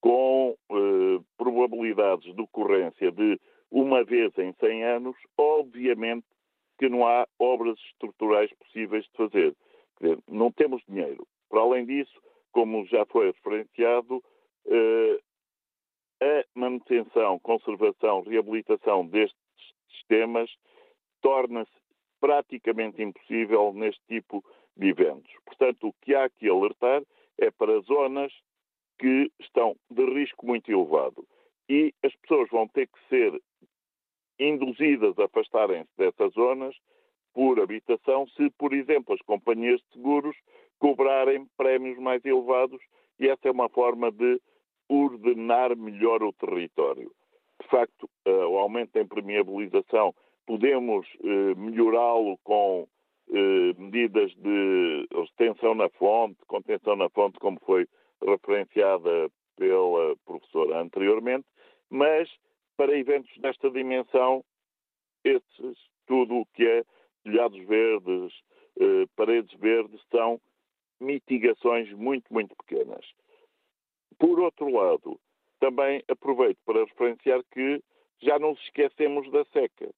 com 0.00 0.56
eh, 0.70 1.20
probabilidades 1.36 2.32
de 2.34 2.40
ocorrência 2.40 3.10
de 3.10 3.38
uma 3.70 4.04
vez 4.04 4.36
em 4.38 4.52
100 4.52 4.84
anos, 4.84 5.16
obviamente 5.36 6.26
que 6.78 6.88
não 6.88 7.06
há 7.06 7.26
obras 7.38 7.78
estruturais 7.90 8.50
possíveis 8.54 9.04
de 9.04 9.12
fazer. 9.16 9.56
Dizer, 10.00 10.18
não 10.28 10.50
temos 10.50 10.82
dinheiro. 10.88 11.26
Para 11.48 11.60
além 11.60 11.84
disso, 11.84 12.18
como 12.52 12.86
já 12.86 13.04
foi 13.06 13.26
referenciado, 13.26 14.22
eh, 14.66 15.20
a 16.22 16.44
manutenção, 16.54 17.38
conservação, 17.40 18.22
reabilitação 18.22 19.06
destes 19.06 19.36
sistemas 19.90 20.50
torna-se 21.22 21.79
praticamente 22.20 23.02
impossível 23.02 23.72
neste 23.72 24.00
tipo 24.08 24.44
de 24.76 24.88
eventos. 24.88 25.32
Portanto, 25.44 25.88
o 25.88 25.94
que 26.02 26.14
há 26.14 26.28
que 26.28 26.48
alertar 26.48 27.02
é 27.38 27.50
para 27.50 27.80
zonas 27.80 28.32
que 28.98 29.30
estão 29.40 29.74
de 29.90 30.04
risco 30.04 30.46
muito 30.46 30.70
elevado. 30.70 31.26
E 31.68 31.94
as 32.04 32.14
pessoas 32.16 32.48
vão 32.50 32.68
ter 32.68 32.86
que 32.86 33.08
ser 33.08 33.40
induzidas 34.38 35.18
a 35.18 35.24
afastarem-se 35.24 35.90
dessas 35.96 36.32
zonas 36.34 36.76
por 37.32 37.60
habitação, 37.60 38.26
se, 38.28 38.50
por 38.58 38.72
exemplo, 38.72 39.14
as 39.14 39.20
companhias 39.22 39.80
de 39.80 39.92
seguros 39.94 40.36
cobrarem 40.78 41.46
prémios 41.56 41.98
mais 41.98 42.24
elevados, 42.24 42.80
e 43.18 43.28
essa 43.28 43.48
é 43.48 43.50
uma 43.50 43.68
forma 43.68 44.10
de 44.10 44.40
ordenar 44.88 45.76
melhor 45.76 46.22
o 46.22 46.32
território. 46.32 47.12
De 47.62 47.68
facto, 47.68 48.10
uh, 48.26 48.48
o 48.48 48.58
aumento 48.58 48.92
da 48.92 49.02
impermeabilização 49.02 50.14
podemos 50.46 51.06
uh, 51.20 51.56
melhorá-lo 51.56 52.38
com 52.44 52.82
uh, 52.82 53.80
medidas 53.80 54.34
de 54.36 55.08
extensão 55.24 55.74
na 55.74 55.88
fonte, 55.90 56.38
contenção 56.46 56.96
na 56.96 57.08
fonte, 57.10 57.38
como 57.38 57.58
foi 57.60 57.86
referenciada 58.22 59.30
pela 59.56 60.16
professora 60.24 60.80
anteriormente, 60.80 61.46
mas 61.88 62.28
para 62.76 62.96
eventos 62.96 63.30
desta 63.38 63.70
dimensão, 63.70 64.44
esses, 65.24 65.78
tudo 66.06 66.36
o 66.36 66.46
que 66.54 66.64
é 66.66 66.84
telhados 67.24 67.62
verdes, 67.66 68.32
paredes 69.16 69.52
verdes, 69.58 70.00
são 70.10 70.40
mitigações 71.00 71.92
muito, 71.92 72.32
muito 72.32 72.54
pequenas. 72.56 73.04
Por 74.18 74.38
outro 74.40 74.68
lado, 74.68 75.18
também 75.58 76.02
aproveito 76.08 76.58
para 76.64 76.84
referenciar 76.84 77.42
que 77.52 77.82
já 78.22 78.38
não 78.38 78.50
nos 78.50 78.60
esquecemos 78.62 79.30
da 79.30 79.44
seca. 79.46 79.90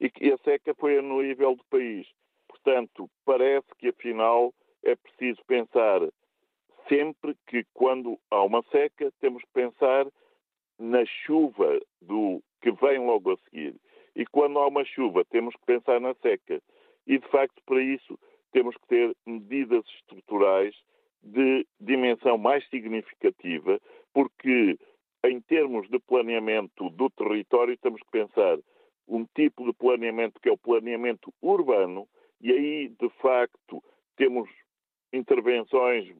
E 0.00 0.10
que 0.10 0.32
a 0.32 0.38
seca 0.38 0.74
foi 0.74 0.98
a 0.98 1.02
nível 1.02 1.54
do 1.54 1.64
país. 1.64 2.06
Portanto, 2.48 3.08
parece 3.24 3.66
que 3.78 3.88
afinal 3.88 4.52
é 4.82 4.94
preciso 4.96 5.40
pensar 5.46 6.00
sempre 6.88 7.34
que 7.46 7.64
quando 7.72 8.18
há 8.30 8.42
uma 8.42 8.62
seca, 8.70 9.12
temos 9.20 9.42
que 9.42 9.52
pensar 9.52 10.06
na 10.78 11.04
chuva 11.04 11.80
do 12.00 12.42
que 12.60 12.70
vem 12.72 12.98
logo 12.98 13.32
a 13.32 13.36
seguir. 13.38 13.74
E 14.14 14.24
quando 14.26 14.58
há 14.58 14.66
uma 14.66 14.84
chuva, 14.84 15.24
temos 15.24 15.54
que 15.54 15.64
pensar 15.66 16.00
na 16.00 16.14
seca. 16.14 16.60
E 17.06 17.18
de 17.18 17.28
facto, 17.28 17.62
para 17.66 17.82
isso, 17.82 18.18
temos 18.52 18.76
que 18.76 18.86
ter 18.86 19.16
medidas 19.26 19.84
estruturais 19.98 20.74
de 21.22 21.66
dimensão 21.80 22.36
mais 22.36 22.66
significativa, 22.68 23.80
porque 24.12 24.78
em 25.24 25.40
termos 25.40 25.88
de 25.88 25.98
planeamento 25.98 26.90
do 26.90 27.08
território 27.10 27.76
temos 27.78 28.00
que 28.02 28.10
pensar 28.10 28.58
um 29.06 29.24
tipo 29.34 29.64
de 29.64 29.72
planeamento 29.72 30.40
que 30.40 30.48
é 30.48 30.52
o 30.52 30.58
planeamento 30.58 31.32
urbano, 31.42 32.08
e 32.40 32.52
aí, 32.52 32.88
de 32.88 33.08
facto, 33.20 33.82
temos 34.16 34.48
intervenções 35.12 36.14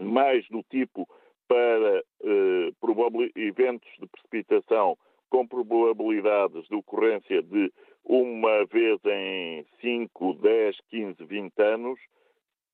mais 0.00 0.46
do 0.48 0.62
tipo 0.64 1.08
para 1.48 2.02
eh, 2.22 3.30
eventos 3.36 3.88
de 3.98 4.06
precipitação 4.08 4.98
com 5.30 5.46
probabilidades 5.46 6.66
de 6.68 6.74
ocorrência 6.74 7.42
de 7.42 7.72
uma 8.04 8.64
vez 8.66 9.00
em 9.04 9.64
5, 9.80 10.34
10, 10.34 10.76
15, 10.88 11.24
20 11.24 11.62
anos, 11.62 12.00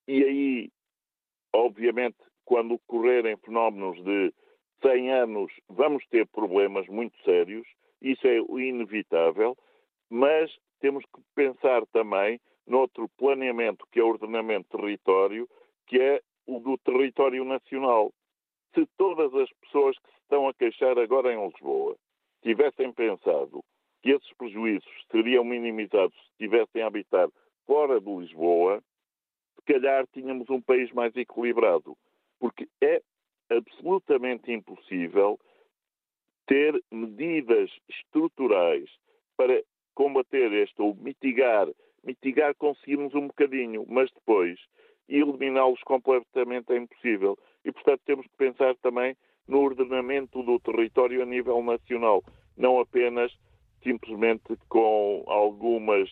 e 0.09 0.25
aí 0.25 0.71
Obviamente, 1.53 2.17
quando 2.45 2.75
ocorrerem 2.75 3.37
fenómenos 3.37 4.03
de 4.03 4.33
100 4.81 5.11
anos, 5.13 5.53
vamos 5.69 6.05
ter 6.07 6.27
problemas 6.27 6.87
muito 6.89 7.17
sérios, 7.23 7.67
isso 8.03 8.27
é 8.27 8.39
inevitável, 8.39 9.57
mas 10.11 10.55
temos 10.81 11.05
que 11.05 11.23
pensar 11.35 11.87
também 11.87 12.41
noutro 12.67 13.09
planeamento, 13.17 13.87
que 13.91 14.01
é 14.01 14.03
o 14.03 14.09
ordenamento 14.09 14.65
de 14.65 14.83
território, 14.83 15.49
que 15.87 16.01
é 16.01 16.21
o 16.47 16.59
do 16.59 16.77
território 16.79 17.45
nacional. 17.45 18.13
Se 18.75 18.87
todas 18.97 19.33
as 19.35 19.51
pessoas 19.61 19.97
que 19.99 20.11
se 20.11 20.19
estão 20.23 20.49
a 20.49 20.55
queixar 20.55 20.99
agora 20.99 21.33
em 21.33 21.47
Lisboa 21.47 21.97
tivessem 22.43 22.93
pensado 22.93 23.63
que 24.03 24.11
esses 24.11 24.33
prejuízos 24.35 24.91
seriam 25.11 25.45
minimizados 25.45 26.17
se 26.17 26.31
estivessem 26.33 26.83
a 26.83 26.89
habitar 26.89 27.29
fora 27.67 28.01
de 28.01 28.11
Lisboa, 28.11 28.83
se 29.55 29.63
calhar 29.73 30.07
tínhamos 30.09 30.51
um 30.51 30.61
país 30.61 30.91
mais 30.93 31.15
equilibrado. 31.17 31.97
Porque 32.41 32.67
é 32.81 33.01
absolutamente 33.49 34.51
impossível 34.51 35.39
ter 36.53 36.85
medidas 36.91 37.71
estruturais 37.89 38.85
para 39.39 39.63
combater 39.95 40.53
este, 40.53 40.83
ou 40.83 40.95
mitigar, 40.95 41.67
mitigar 42.05 42.55
conseguimos 42.57 43.15
um 43.15 43.29
bocadinho, 43.29 43.87
mas 43.89 44.11
depois 44.11 44.61
eliminá-los 45.09 45.81
completamente 45.83 46.71
é 46.71 46.77
impossível. 46.77 47.39
E, 47.65 47.73
portanto, 47.73 48.03
temos 48.05 48.27
que 48.27 48.37
pensar 48.37 48.77
também 48.83 49.17
no 49.49 49.61
ordenamento 49.61 50.43
do 50.43 50.61
território 50.61 51.23
a 51.23 51.25
nível 51.25 51.63
nacional, 51.63 52.23
não 52.55 52.79
apenas 52.81 53.33
simplesmente 53.83 54.55
com 54.69 55.25
algumas 55.29 56.11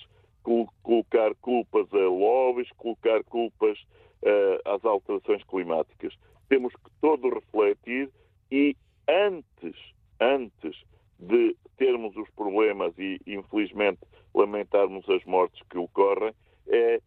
colocar 0.82 1.34
culpas 1.42 1.92
a 1.92 1.98
lobbies, 1.98 2.70
colocar 2.78 3.22
culpas 3.24 3.78
uh, 4.22 4.70
às 4.70 4.82
alterações 4.86 5.44
climáticas. 5.44 6.14
Temos 6.48 6.72
que 6.72 6.90
todo 7.02 7.28
refletir 7.28 8.10
e 8.50 8.74
antes, 9.06 9.76
antes 10.20 10.76
de 11.18 11.56
termos 11.76 12.16
os 12.16 12.28
problemas 12.30 12.92
e, 12.98 13.20
infelizmente, 13.26 14.00
lamentarmos 14.34 15.08
as 15.08 15.24
mortes 15.24 15.60
que 15.68 15.78
ocorrem, 15.78 16.32
é 16.68 17.00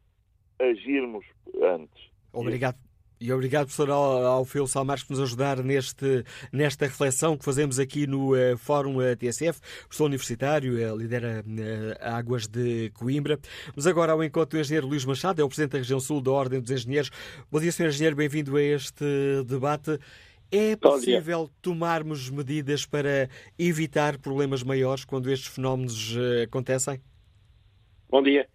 agirmos 0.60 1.26
antes. 1.62 2.12
Obrigado. 2.32 2.78
E 3.24 3.32
obrigado, 3.32 3.68
professor 3.68 3.90
Alfeu 3.90 4.68
Salmares, 4.68 5.02
por 5.02 5.14
nos 5.14 5.22
ajudar 5.22 5.64
neste, 5.64 6.26
nesta 6.52 6.86
reflexão 6.86 7.38
que 7.38 7.46
fazemos 7.46 7.80
aqui 7.80 8.06
no 8.06 8.34
uh, 8.34 8.58
Fórum 8.58 8.98
uh, 8.98 9.16
TSF. 9.16 9.62
Professor 9.84 10.06
universitário, 10.08 10.74
uh, 10.74 10.98
lidera 10.98 11.42
Águas 12.02 12.48
de 12.48 12.90
Coimbra. 12.90 13.40
Mas 13.74 13.88
agora 13.88 14.12
ao 14.12 14.22
encontro 14.22 14.58
do 14.58 14.62
engenheiro 14.62 14.88
Luís 14.88 15.06
Machado, 15.06 15.42
é 15.42 15.46
o 15.46 15.48
presidente 15.48 15.72
da 15.72 15.78
região 15.78 16.02
sul 16.02 16.20
da 16.20 16.32
Ordem 16.32 16.60
dos 16.60 16.70
Engenheiros. 16.70 17.12
Bom 17.50 17.62
dia, 17.62 17.72
senhor 17.72 17.88
engenheiro, 17.88 18.18
bem-vindo 18.18 18.58
a 18.58 18.62
este 18.62 19.06
debate. 19.48 19.98
É 20.56 20.76
possível 20.76 21.50
tomarmos 21.64 22.30
medidas 22.30 22.86
para 22.86 23.28
evitar 23.58 24.20
problemas 24.20 24.62
maiores 24.62 25.04
quando 25.04 25.32
estes 25.32 25.48
fenómenos 25.48 26.16
acontecem? 26.44 27.02
Bom 28.08 28.22
dia. 28.22 28.48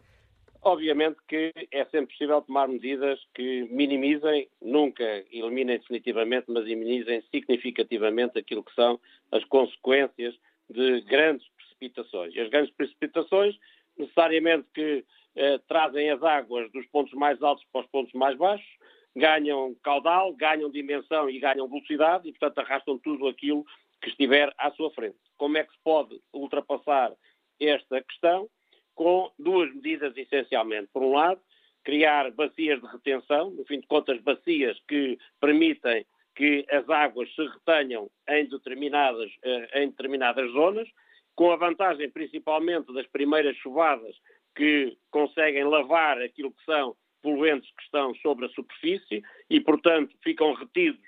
Obviamente 0.62 1.16
que 1.26 1.52
é 1.72 1.84
sempre 1.86 2.12
possível 2.12 2.40
tomar 2.42 2.68
medidas 2.68 3.18
que 3.34 3.66
minimizem, 3.70 4.48
nunca 4.62 5.02
eliminem 5.32 5.78
definitivamente, 5.78 6.44
mas 6.46 6.66
minimizem 6.66 7.20
significativamente 7.32 8.38
aquilo 8.38 8.62
que 8.62 8.74
são 8.74 9.00
as 9.32 9.42
consequências 9.46 10.36
de 10.70 11.00
grandes 11.00 11.48
precipitações. 11.56 12.32
E 12.32 12.40
as 12.40 12.48
grandes 12.48 12.72
precipitações, 12.74 13.56
necessariamente 13.98 14.68
que 14.72 15.04
eh, 15.34 15.58
trazem 15.66 16.10
as 16.10 16.22
águas 16.22 16.70
dos 16.70 16.86
pontos 16.86 17.12
mais 17.14 17.42
altos 17.42 17.64
para 17.72 17.80
os 17.80 17.86
pontos 17.88 18.12
mais 18.12 18.36
baixos, 18.38 18.68
ganham 19.16 19.74
caudal, 19.82 20.32
ganham 20.34 20.70
dimensão 20.70 21.28
e 21.28 21.38
ganham 21.38 21.68
velocidade 21.68 22.28
e, 22.28 22.32
portanto, 22.32 22.58
arrastam 22.58 22.98
tudo 22.98 23.26
aquilo 23.26 23.64
que 24.00 24.10
estiver 24.10 24.52
à 24.58 24.70
sua 24.72 24.90
frente. 24.92 25.18
Como 25.36 25.56
é 25.56 25.64
que 25.64 25.72
se 25.72 25.78
pode 25.82 26.20
ultrapassar 26.32 27.12
esta 27.60 28.02
questão? 28.02 28.48
com 28.98 29.30
duas 29.38 29.72
medidas 29.72 30.12
essencialmente. 30.16 30.88
Por 30.92 31.04
um 31.04 31.12
lado, 31.12 31.40
criar 31.84 32.32
bacias 32.32 32.80
de 32.80 32.86
retenção, 32.88 33.50
no 33.50 33.64
fim 33.64 33.78
de 33.78 33.86
contas, 33.86 34.20
bacias 34.20 34.76
que 34.88 35.16
permitem 35.40 36.04
que 36.34 36.66
as 36.68 36.88
águas 36.90 37.32
se 37.32 37.46
retenham 37.46 38.10
em 38.28 38.48
determinadas, 38.48 39.30
eh, 39.44 39.82
em 39.82 39.88
determinadas 39.90 40.50
zonas, 40.50 40.88
com 41.36 41.52
a 41.52 41.56
vantagem 41.56 42.10
principalmente 42.10 42.92
das 42.92 43.06
primeiras 43.06 43.56
chuvadas 43.58 44.16
que 44.56 44.98
conseguem 45.12 45.62
lavar 45.62 46.20
aquilo 46.20 46.50
que 46.50 46.64
são 46.64 46.96
poluentes 47.22 47.70
que 47.76 47.82
estão 47.82 48.14
sobre 48.16 48.46
a 48.46 48.48
superfície 48.50 49.22
e, 49.50 49.60
portanto, 49.60 50.14
ficam 50.22 50.52
retidos 50.54 51.00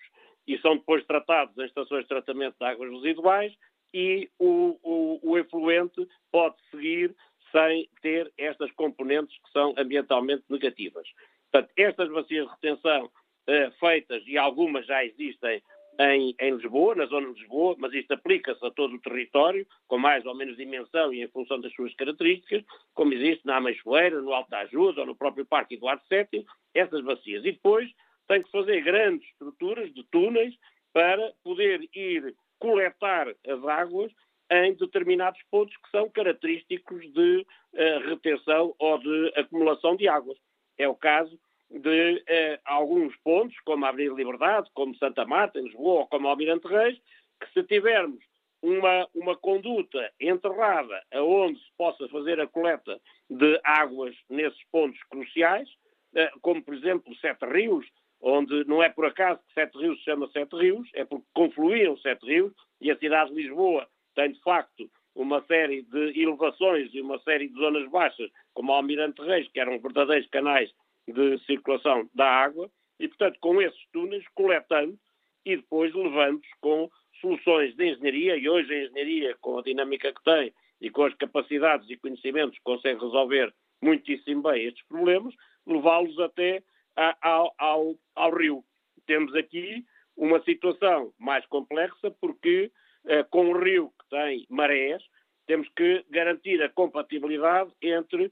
e 0.47 0.59
são 0.59 0.77
depois 0.77 1.05
tratados 1.07 1.57
em 1.59 1.65
estações 1.65 2.03
de 2.03 2.09
tratamento 2.09 2.57
de 2.59 2.67
águas 2.67 2.91
residuais 2.91 3.53
e 3.93 4.29
o, 4.39 4.79
o, 4.83 5.21
o 5.23 5.39
efluente 5.39 6.07
pode 6.31 6.57
seguir 6.71 7.15
sem 7.53 7.89
ter 8.01 8.33
estas 8.39 8.71
componentes 8.73 9.37
que 9.43 9.51
são 9.53 9.75
ambientalmente 9.77 10.45
negativas. 10.49 11.07
Portanto, 11.51 11.73
estas 11.77 12.09
bacias 12.11 12.47
de 12.47 12.53
retenção 12.53 13.07
uh, 13.07 13.71
feitas, 13.81 14.23
e 14.27 14.39
algumas 14.39 14.87
já 14.87 15.05
existem 15.05 15.63
em, 16.01 16.35
em, 16.41 16.57
Lisboa, 16.57 16.95
na 16.95 17.05
zona 17.05 17.33
de 17.33 17.41
Lisboa, 17.41 17.77
mas 17.79 17.93
isto 17.93 18.13
aplica-se 18.13 18.65
a 18.65 18.71
todo 18.71 18.95
o 18.95 19.01
território, 19.01 19.67
com 19.87 19.99
mais 19.99 20.25
ou 20.25 20.35
menos 20.35 20.57
dimensão 20.57 21.13
e 21.13 21.23
em 21.23 21.29
função 21.29 21.61
das 21.61 21.73
suas 21.75 21.95
características, 21.95 22.65
como 22.95 23.13
existe 23.13 23.45
na 23.45 23.59
Ameixoeira, 23.59 24.23
no 24.23 24.33
Alto 24.33 24.49
da 24.49 24.61
Ajuda 24.61 25.03
ou 25.03 25.07
no 25.07 25.15
próprio 25.15 25.45
Parque 25.45 25.75
Eduardo 25.75 26.03
VII, 26.11 26.47
essas 26.75 27.05
bacias. 27.05 27.45
E 27.45 27.53
depois 27.53 27.91
tem 28.27 28.43
que 28.43 28.51
fazer 28.51 28.81
grandes 28.81 29.29
estruturas 29.29 29.93
de 29.93 30.03
túneis 30.05 30.55
para 30.93 31.33
poder 31.45 31.87
ir 31.95 32.35
coletar 32.59 33.29
as 33.29 33.65
águas 33.65 34.11
em 34.51 34.75
determinados 34.75 35.41
pontos 35.51 35.77
que 35.77 35.91
são 35.91 36.09
característicos 36.09 37.01
de 37.13 37.47
uh, 37.75 38.09
retenção 38.09 38.75
ou 38.79 38.99
de 38.99 39.33
acumulação 39.37 39.95
de 39.97 40.09
águas. 40.09 40.39
É 40.79 40.89
o 40.89 40.95
caso 40.95 41.39
de 41.71 42.17
uh, 42.17 42.61
alguns 42.65 43.15
pontos, 43.19 43.59
como 43.61 43.85
a 43.85 43.89
Avenida 43.91 44.15
Liberdade, 44.15 44.69
como 44.75 44.97
Santa 44.97 45.25
Marta, 45.25 45.59
em 45.59 45.65
Lisboa, 45.65 46.07
como 46.07 46.29
Almirante 46.29 46.67
Reis, 46.67 46.99
que 47.41 47.53
se 47.53 47.63
tivermos 47.65 48.19
uma, 48.63 49.09
uma 49.15 49.37
conduta 49.37 50.13
enterrada 50.21 51.03
aonde 51.13 51.59
se 51.59 51.73
possa 51.79 52.09
fazer 52.09 52.41
a 52.41 52.47
coleta 52.47 53.01
de 53.31 53.61
águas 53.65 54.15
nesses 54.29 54.63
pontos 54.71 55.01
cruciais, 55.05 55.69
uh, 56.15 56.41
como 56.41 56.63
por 56.63 56.75
exemplo 56.75 57.15
Sete 57.17 57.47
Rios, 57.47 57.87
onde 58.21 58.65
não 58.67 58.83
é 58.83 58.89
por 58.89 59.07
acaso 59.07 59.41
que 59.47 59.55
Sete 59.55 59.79
Rios 59.79 59.99
se 59.99 60.05
chama 60.05 60.29
Sete 60.33 60.57
Rios, 60.57 60.89
é 60.95 61.05
porque 61.05 61.27
confluíram 61.33 61.97
Sete 61.99 62.27
Rios 62.27 62.53
e 62.81 62.91
a 62.91 62.99
cidade 62.99 63.33
de 63.33 63.43
Lisboa 63.43 63.89
tem 64.15 64.33
de 64.33 64.41
facto 64.41 64.91
uma 65.15 65.43
série 65.47 65.83
de 65.83 66.21
elevações 66.21 66.93
e 66.93 67.01
uma 67.01 67.19
série 67.21 67.49
de 67.49 67.55
zonas 67.55 67.89
baixas, 67.91 68.31
como 68.55 68.73
Almirante 68.73 69.23
Reis, 69.23 69.49
que 69.49 69.61
eram 69.61 69.79
verdadeiros 69.79 70.29
canais 70.29 70.71
de 71.13 71.39
circulação 71.45 72.09
da 72.15 72.27
água, 72.27 72.71
e, 72.99 73.09
portanto, 73.09 73.39
com 73.41 73.61
esses 73.61 73.81
túneis, 73.93 74.25
coletando 74.35 74.99
e 75.45 75.57
depois 75.57 75.95
levando 75.95 76.41
com 76.61 76.91
soluções 77.21 77.75
de 77.77 77.91
engenharia, 77.93 78.37
e 78.37 78.49
hoje 78.49 78.73
a 78.73 78.85
engenharia, 78.85 79.37
com 79.41 79.59
a 79.59 79.63
dinâmica 79.63 80.13
que 80.13 80.23
tem 80.23 80.53
e 80.81 80.91
com 80.91 81.05
as 81.05 81.15
capacidades 81.15 81.89
e 81.91 81.97
conhecimentos, 81.97 82.59
consegue 82.63 83.01
resolver 83.01 83.53
muitíssimo 83.83 84.43
bem 84.43 84.65
estes 84.65 84.87
problemas, 84.87 85.35
levá-los 85.67 86.19
até 86.19 86.63
a, 86.97 87.17
ao, 87.23 87.55
ao, 87.59 87.95
ao 88.15 88.35
rio. 88.35 88.65
Temos 89.07 89.35
aqui 89.35 89.85
uma 90.17 90.43
situação 90.43 91.13
mais 91.19 91.45
complexa 91.47 92.11
porque 92.21 92.71
eh, 93.07 93.23
com 93.25 93.47
um 93.47 93.59
rio 93.59 93.93
que 93.99 94.09
tem 94.11 94.47
marés, 94.51 95.03
temos 95.47 95.69
que 95.71 96.05
garantir 96.11 96.63
a 96.63 96.69
compatibilidade 96.69 97.73
entre 97.83 98.31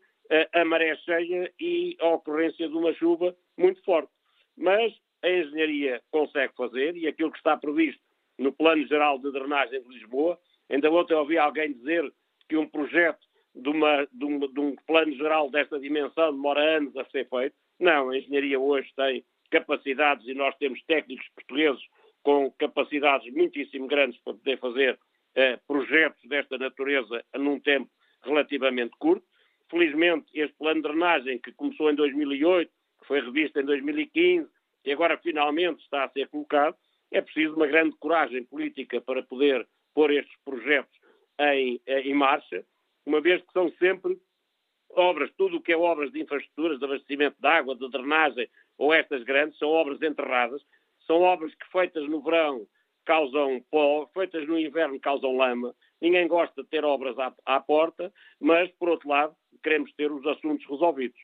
a 0.52 0.64
maré 0.64 0.94
cheia 0.96 1.52
e 1.58 1.96
a 2.00 2.08
ocorrência 2.08 2.68
de 2.68 2.74
uma 2.74 2.92
chuva 2.94 3.34
muito 3.56 3.82
forte. 3.82 4.10
Mas 4.56 4.92
a 5.22 5.28
engenharia 5.28 6.02
consegue 6.10 6.52
fazer 6.56 6.96
e 6.96 7.06
aquilo 7.06 7.30
que 7.30 7.38
está 7.38 7.56
previsto 7.56 8.02
no 8.38 8.52
Plano 8.52 8.86
Geral 8.86 9.18
de 9.18 9.32
Drenagem 9.32 9.82
de 9.82 9.88
Lisboa, 9.88 10.38
ainda 10.70 10.90
ontem 10.90 11.14
ouvi 11.14 11.38
alguém 11.38 11.72
dizer 11.72 12.12
que 12.48 12.56
um 12.56 12.68
projeto 12.68 13.26
de, 13.54 13.68
uma, 13.68 14.06
de, 14.12 14.24
um, 14.24 14.38
de 14.38 14.60
um 14.60 14.76
plano 14.86 15.12
geral 15.14 15.50
desta 15.50 15.78
dimensão 15.78 16.32
demora 16.32 16.76
anos 16.76 16.96
a 16.96 17.04
ser 17.06 17.28
feito. 17.28 17.54
Não, 17.78 18.10
a 18.10 18.18
engenharia 18.18 18.58
hoje 18.58 18.88
tem 18.94 19.24
capacidades 19.50 20.26
e 20.26 20.34
nós 20.34 20.54
temos 20.56 20.80
técnicos 20.84 21.26
portugueses 21.34 21.82
com 22.22 22.50
capacidades 22.52 23.32
muitíssimo 23.32 23.86
grandes 23.86 24.20
para 24.20 24.34
poder 24.34 24.58
fazer 24.58 24.98
eh, 25.34 25.58
projetos 25.66 26.22
desta 26.28 26.58
natureza 26.58 27.24
num 27.36 27.58
tempo 27.58 27.90
relativamente 28.22 28.94
curto. 28.98 29.24
Felizmente, 29.70 30.26
este 30.35 30.54
plano 30.57 30.83
de 30.83 30.88
drenagem, 30.88 31.38
que 31.38 31.52
começou 31.52 31.90
em 31.90 31.94
2008, 31.94 32.70
que 33.00 33.07
foi 33.07 33.20
revisto 33.20 33.61
em 33.61 33.64
2015 33.64 34.48
e 34.85 34.92
agora 34.92 35.18
finalmente 35.18 35.83
está 35.83 36.04
a 36.04 36.09
ser 36.11 36.28
colocado, 36.28 36.76
é 37.11 37.20
preciso 37.20 37.54
uma 37.54 37.66
grande 37.66 37.96
coragem 37.96 38.44
política 38.44 39.00
para 39.00 39.22
poder 39.22 39.66
pôr 39.94 40.11
estes 40.12 40.35
projetos 40.44 40.98
em, 41.40 41.81
eh, 41.87 42.00
em 42.00 42.14
marcha, 42.14 42.64
uma 43.04 43.20
vez 43.20 43.42
que 43.42 43.52
são 43.52 43.70
sempre 43.78 44.18
obras, 44.90 45.31
tudo 45.37 45.57
o 45.59 45.61
que 45.61 45.72
é 45.72 45.76
obras 45.76 46.11
de 46.12 46.20
infraestruturas, 46.20 46.78
de 46.78 46.85
abastecimento 46.85 47.37
de 47.40 47.46
água, 47.46 47.76
de 47.76 47.88
drenagem, 47.90 48.48
ou 48.76 48.92
estas 48.92 49.22
grandes, 49.24 49.59
são 49.59 49.68
obras 49.68 50.00
enterradas, 50.02 50.62
são 51.07 51.22
obras 51.22 51.54
que 51.54 51.66
feitas 51.70 52.09
no 52.09 52.22
verão 52.22 52.66
causam 53.04 53.64
pó, 53.70 54.07
feitas 54.12 54.46
no 54.46 54.59
inverno 54.59 55.00
causam 55.00 55.35
lama. 55.35 55.74
Ninguém 55.98 56.28
gosta 56.28 56.62
de 56.62 56.68
ter 56.68 56.85
obras 56.85 57.18
à, 57.18 57.35
à 57.46 57.59
porta, 57.59 58.12
mas, 58.38 58.70
por 58.72 58.90
outro 58.90 59.09
lado, 59.09 59.35
queremos 59.62 59.92
ter 59.94 60.10
os 60.10 60.26
assuntos 60.26 60.66
resolvidos. 60.68 61.18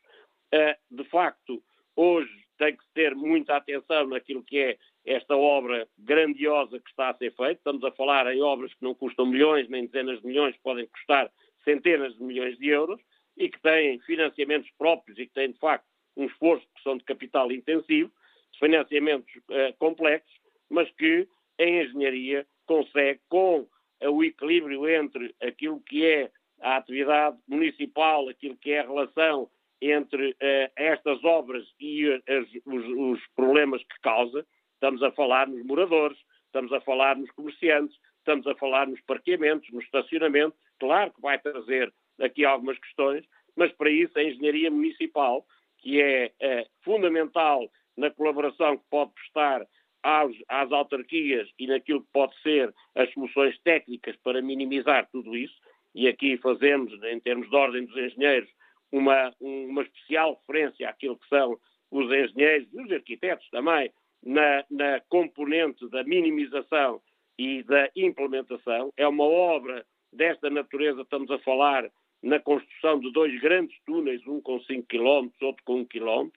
Uh, 0.55 0.97
de 0.97 1.05
facto, 1.11 1.63
hoje 1.97 2.45
tem 2.59 2.77
que 2.77 2.85
ter 2.95 3.15
muita 3.15 3.57
atenção 3.57 4.07
naquilo 4.07 4.43
que 4.43 4.59
é 4.59 4.79
esta 5.05 5.37
obra 5.37 5.89
grandiosa 5.99 6.79
que 6.79 6.89
está 6.89 7.11
a 7.11 7.15
ser 7.15 7.35
feita. 7.35 7.53
Estamos 7.53 7.85
a 7.85 7.93
falar 7.93 8.33
em 8.33 8.41
obras 8.41 8.73
que 8.73 8.83
não 8.83 8.95
custam 8.95 9.27
milhões, 9.27 9.69
nem 9.69 9.87
dezenas 9.87 10.21
de 10.21 10.27
milhões, 10.27 10.57
podem 10.63 10.87
custar 10.87 11.31
centenas 11.65 12.15
de 12.17 12.23
milhões 12.23 12.57
de 12.59 12.69
euros 12.69 13.01
e 13.37 13.49
que 13.49 13.61
têm 13.61 13.99
financiamentos 14.01 14.71
próprios 14.79 15.19
e 15.19 15.27
que 15.27 15.35
têm, 15.35 15.51
de 15.51 15.59
facto, 15.59 15.87
um 16.17 16.27
esforço 16.27 16.67
que 16.77 16.83
são 16.83 16.97
de 16.97 17.05
capital 17.05 17.51
intensivo 17.51 18.11
financiamentos 18.59 19.35
uh, 19.37 19.77
complexos, 19.79 20.33
mas 20.71 20.89
que 20.93 21.29
a 21.59 21.65
engenharia 21.65 22.47
consegue, 22.67 23.21
com 23.29 23.67
o 24.01 24.25
equilíbrio 24.25 24.89
entre 24.89 25.35
aquilo 25.41 25.81
que 25.81 26.05
é 26.05 26.31
a 26.65 26.79
atividade 26.79 27.37
municipal, 27.47 28.27
aquilo 28.27 28.57
que 28.57 28.71
é 28.71 28.81
a 28.81 28.87
relação 28.87 29.51
entre 29.83 30.31
uh, 30.31 30.73
estas 30.75 31.23
obras 31.23 31.63
e 31.79 32.11
as, 32.27 32.49
os, 32.65 32.85
os, 32.87 33.27
problemas 33.37 33.83
que 33.83 34.01
causa. 34.01 34.47
Estamos 34.73 35.03
a 35.03 35.13
falar 35.13 35.47
nos 35.47 35.63
moradores, 35.67 36.17
estamos 36.47 36.73
a 36.73 36.81
falar 36.81 37.17
nos 37.17 37.31
comerciantes, 37.33 37.95
estamos 38.17 38.47
a 38.47 38.55
falar 38.55 38.87
nos 38.87 39.01
parqueamentos, 39.03 39.71
no 39.71 39.81
estacionamento. 39.81 40.57
Claro 40.81 41.13
que 41.13 41.21
vai 41.21 41.39
trazer 41.39 41.93
aqui 42.19 42.47
algumas 42.47 42.79
questões, 42.79 43.27
mas 43.55 43.71
para 43.73 43.91
isso 43.91 44.19
a 44.19 44.25
engenharia 44.25 44.71
municipal, 44.71 45.45
que 45.79 46.01
é 46.01 46.33
uh, 46.41 46.67
fundamental 46.83 47.71
na 47.95 48.11
colaboração 48.11 48.79
que 48.79 48.85
pode 48.89 49.13
prestar 49.13 49.67
às 50.03 50.73
autarquias 50.73 51.47
e 51.59 51.67
naquilo 51.67 52.01
que 52.01 52.13
pode 52.13 52.35
ser 52.41 52.75
as 52.95 53.13
soluções 53.13 53.59
técnicas 53.61 54.17
para 54.17 54.41
minimizar 54.41 55.09
tudo 55.11 55.37
isso, 55.37 55.55
e 55.95 56.09
aqui 56.09 56.37
fazemos, 56.39 56.93
em 57.05 57.21
termos 57.21 57.49
de 57.49 57.57
ordem 57.57 57.85
dos 57.87 57.97
engenheiros, 57.97 58.51
uma, 58.91 59.35
uma 59.41 59.83
especial 59.83 60.41
referência 60.41 60.89
àquilo 60.89 61.19
que 61.19 61.29
são 61.29 61.59
os 61.91 62.07
engenheiros 62.07 62.69
e 62.73 62.81
os 62.81 62.93
arquitetos 62.93 63.49
também, 63.51 63.93
na, 64.25 64.65
na 64.71 65.01
componente 65.09 65.89
da 65.91 66.03
minimização 66.03 67.01
e 67.39 67.63
da 67.63 67.91
implementação. 67.95 68.93
É 68.97 69.07
uma 69.07 69.25
obra 69.25 69.85
desta 70.13 70.49
natureza, 70.49 71.03
estamos 71.03 71.31
a 71.31 71.39
falar 71.41 71.91
na 72.23 72.41
construção 72.41 72.99
de 72.99 73.13
dois 73.13 73.39
grandes 73.41 73.77
túneis, 73.85 74.27
um 74.27 74.41
com 74.41 74.59
5 74.61 74.87
km, 74.89 75.29
outro 75.43 75.63
com 75.65 75.81
1 75.81 75.85
km, 75.85 76.31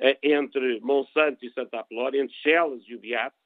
eh, 0.00 0.18
entre 0.22 0.80
Monsanto 0.80 1.44
e 1.44 1.52
Santa 1.52 1.80
Apolónia, 1.80 2.20
entre 2.20 2.34
Chelas 2.36 2.82
e 2.88 2.94
o 2.96 2.98
Beato. 2.98 3.36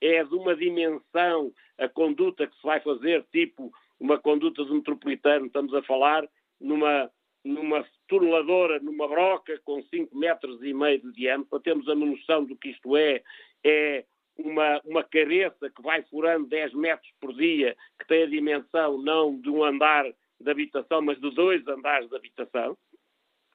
É 0.00 0.22
de 0.22 0.34
uma 0.34 0.54
dimensão 0.54 1.52
a 1.78 1.88
conduta 1.88 2.46
que 2.46 2.56
se 2.56 2.62
vai 2.62 2.80
fazer, 2.80 3.24
tipo 3.32 3.72
uma 4.02 4.18
conduta 4.18 4.64
de 4.64 4.72
metropolitano, 4.72 5.46
estamos 5.46 5.72
a 5.72 5.82
falar 5.84 6.28
numa, 6.60 7.08
numa 7.44 7.86
tuneladora, 8.08 8.80
numa 8.80 9.06
broca 9.06 9.56
com 9.64 9.80
5 9.80 10.16
metros 10.18 10.60
e 10.60 10.74
meio 10.74 11.00
de 11.00 11.12
diâmetro, 11.12 11.48
para 11.48 11.60
termos 11.60 11.88
a 11.88 11.94
noção 11.94 12.44
do 12.44 12.56
que 12.56 12.70
isto 12.70 12.96
é, 12.96 13.22
é 13.64 14.04
uma, 14.36 14.80
uma 14.84 15.04
cabeça 15.04 15.70
que 15.70 15.80
vai 15.80 16.02
furando 16.02 16.48
10 16.48 16.74
metros 16.74 17.08
por 17.20 17.32
dia, 17.32 17.76
que 18.00 18.06
tem 18.08 18.24
a 18.24 18.26
dimensão 18.26 18.98
não 18.98 19.40
de 19.40 19.48
um 19.48 19.62
andar 19.62 20.04
de 20.40 20.50
habitação, 20.50 21.00
mas 21.00 21.20
de 21.20 21.30
dois 21.30 21.64
andares 21.68 22.08
de 22.08 22.16
habitação, 22.16 22.76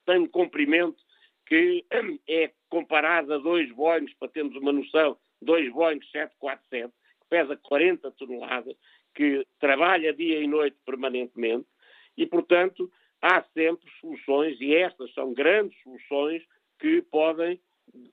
tem 0.05 0.19
um 0.19 0.27
comprimento 0.27 1.03
que 1.45 1.86
é 2.25 2.53
comparado 2.69 3.33
a 3.33 3.38
dois 3.38 3.69
Boeing, 3.73 4.07
para 4.17 4.29
termos 4.29 4.55
uma 4.55 4.71
noção, 4.71 5.17
dois 5.41 5.69
Boeing 5.73 5.99
747, 6.10 6.89
que 7.19 7.27
pesa 7.29 7.57
40 7.57 8.12
toneladas, 8.12 8.77
que 9.17 9.43
trabalha 9.60 10.13
dia 10.13 10.39
e 10.39 10.47
noite 10.47 10.77
permanentemente 10.86 11.65
e, 12.15 12.27
portanto, 12.27 12.89
há 13.19 13.43
sempre 13.51 13.89
soluções, 13.99 14.62
e 14.62 14.75
estas 14.75 15.12
são 15.15 15.34
grandes 15.34 15.75
soluções 15.82 16.43
que 16.80 17.01
podem, 17.01 17.60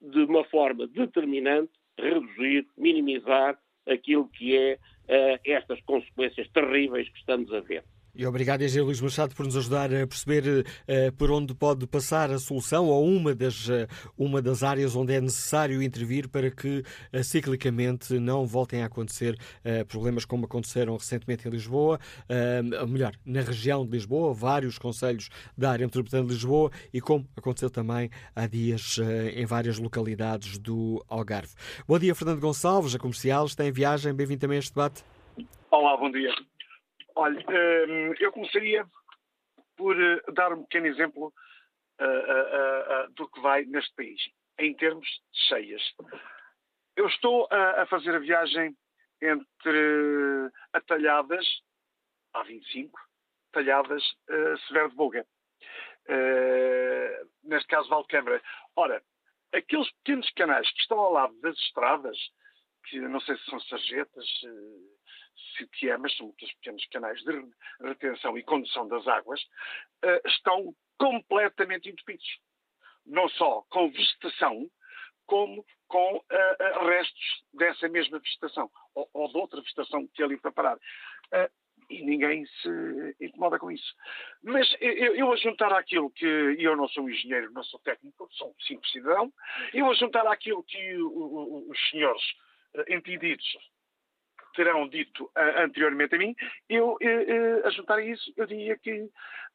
de 0.01 0.21
uma 0.25 0.45
forma 0.45 0.87
determinante, 0.87 1.73
reduzir, 1.99 2.67
minimizar 2.77 3.59
aquilo 3.87 4.27
que 4.31 4.57
é 4.57 4.75
uh, 4.77 5.41
estas 5.45 5.79
consequências 5.83 6.49
terríveis 6.49 7.07
que 7.11 7.19
estamos 7.19 7.53
a 7.53 7.61
ver. 7.61 7.85
E 8.17 8.25
obrigado, 8.25 8.63
Engenheiro 8.63 8.87
Luís 8.87 9.01
Machado, 9.01 9.35
por 9.35 9.45
nos 9.45 9.57
ajudar 9.57 9.93
a 9.93 10.07
perceber 10.07 10.65
uh, 10.65 11.13
por 11.17 11.33
onde 11.33 11.53
pode 11.53 11.85
passar 11.85 12.31
a 12.31 12.39
solução 12.39 12.87
ou 12.87 13.05
uma 13.05 13.35
das, 13.35 13.69
uh, 13.69 13.89
uma 14.17 14.41
das 14.41 14.63
áreas 14.63 14.95
onde 14.95 15.13
é 15.13 15.21
necessário 15.21 15.83
intervir 15.83 16.29
para 16.29 16.49
que 16.49 16.85
uh, 17.13 17.25
ciclicamente 17.25 18.17
não 18.21 18.47
voltem 18.47 18.83
a 18.83 18.87
acontecer 18.87 19.37
problemas 19.89 20.25
como 20.25 20.45
aconteceram 20.45 20.97
recentemente 20.97 21.49
em 21.49 21.51
Lisboa, 21.51 21.99
melhor, 22.89 23.15
na 23.25 23.41
região 23.41 23.85
de 23.85 23.93
Lisboa, 23.93 24.33
vários 24.33 24.79
conselhos 24.79 25.29
da 25.57 25.71
área 25.71 25.87
metropolitana 25.87 26.27
de 26.27 26.33
Lisboa 26.35 26.71
e 26.93 27.01
como 27.01 27.27
aconteceu 27.37 27.71
também 27.71 28.11
há 28.35 28.47
dias 28.47 28.99
em 29.35 29.45
várias 29.47 29.79
localidades 29.79 30.59
do 30.59 31.05
Algarve. 31.09 31.55
Bom 31.87 31.99
dia, 31.99 32.15
Fernando 32.15 32.41
Gonçalves, 32.41 32.95
a 32.95 32.99
comercial, 32.99 33.47
está 33.47 33.65
em 33.65 33.73
viagem, 33.73 34.15
bem-vindo 34.15 34.41
também 34.41 34.57
a 34.57 34.61
este 34.61 34.73
debate. 34.73 35.03
Olá, 35.71 35.97
bom 35.97 36.11
dia. 36.11 36.31
Olha, 37.17 37.39
hum, 37.49 38.13
eu 38.19 38.33
começaria 38.33 38.85
por 39.77 40.01
eh, 40.01 40.21
dar 40.33 40.53
um 40.53 40.63
pequeno 40.63 40.87
exemplo 40.87 41.33
uh, 42.01 42.05
uh, 42.05 43.13
do 43.13 43.29
que 43.29 43.41
vai 43.41 43.65
neste 43.65 43.95
país, 43.95 44.21
em 44.59 44.75
termos 44.75 45.07
de 45.07 45.41
cheias. 45.49 45.83
Eu 46.97 47.07
estou 47.07 47.49
a, 47.51 47.87
fazer 47.87 48.15
a 48.15 48.21
viagem 48.21 48.77
entre 49.21 50.51
Atalhadas, 50.73 51.45
A25, 52.37 52.91
Talhadas, 53.53 54.03
Severo 54.69 54.91
de 54.91 54.95
Boga. 54.95 55.27
neste 57.43 57.67
caso, 57.67 57.89
Valdecâmara. 57.89 58.41
Ora, 58.77 59.03
aqueles 59.53 59.91
pequenos 59.95 60.31
canais 60.35 60.71
que 60.71 60.83
estão 60.83 61.01
ao 61.01 61.13
lado 61.13 61.35
das 61.41 61.57
estradas, 61.59 62.17
que 62.85 63.01
não 63.01 63.21
sei 63.23 63.37
se 63.39 63.45
são 63.47 63.59
sarjetas, 63.59 64.27
se 65.57 65.67
que 65.69 65.91
é, 65.91 65.97
mas 65.97 66.17
são 66.17 66.27
muitos 66.27 66.53
pequenos 66.55 66.85
canais 66.87 67.23
de 67.23 67.45
retenção 67.81 68.37
e 68.39 68.43
condução 68.43 68.89
das 68.89 69.07
águas, 69.07 69.41
uh, 70.05 70.29
estão 70.29 70.75
completamente 70.99 71.89
entupidos. 71.89 72.27
Não 73.07 73.29
só 73.31 73.63
com 73.71 73.91
vegetação, 73.91 74.71
como 75.27 75.65
com 75.89 76.17
uh, 76.17 76.87
restos 76.87 77.45
dessa 77.53 77.89
mesma 77.89 78.19
vegetação, 78.19 78.71
ou, 78.95 79.09
ou, 79.13 79.29
de 79.29 79.37
outra 79.37 79.61
vegetação 79.61 80.07
que 80.09 80.23
ali 80.23 80.39
foi 80.39 80.53
parar. 80.53 80.77
Uh, 80.77 81.65
e 81.91 82.03
ninguém 82.03 82.47
se 82.47 83.17
incomoda 83.21 83.59
com 83.59 83.71
isso. 83.71 83.95
Mas 84.43 84.75
eu, 84.81 85.15
eu 85.17 85.33
a 85.33 85.37
juntar 85.37 85.71
àquilo 85.71 86.11
que. 86.11 86.25
Eu 86.25 86.77
não 86.77 86.89
sou 86.89 87.11
engenheiro, 87.11 87.53
não 87.53 87.63
sou 87.65 87.79
técnico, 87.81 88.27
sou 88.33 88.49
um 88.49 88.63
simples 88.63 88.91
cidadão. 88.91 89.31
Eu 89.75 89.91
a 89.91 89.95
juntar 89.95 90.27
àquilo 90.27 90.63
que 90.63 90.97
o, 90.97 91.09
o, 91.11 91.71
os 91.71 91.91
senhores 91.91 92.23
entendidos 92.89 93.45
terão 94.55 94.89
dito 94.89 95.25
uh, 95.25 95.63
anteriormente 95.63 96.15
a 96.15 96.19
mim, 96.19 96.35
eu, 96.69 96.93
uh, 96.93 96.97
uh, 96.97 97.67
a 97.67 97.71
juntar 97.71 97.99
a 97.99 98.05
isso, 98.05 98.33
eu 98.37 98.47
diria 98.47 98.79
que 98.79 99.09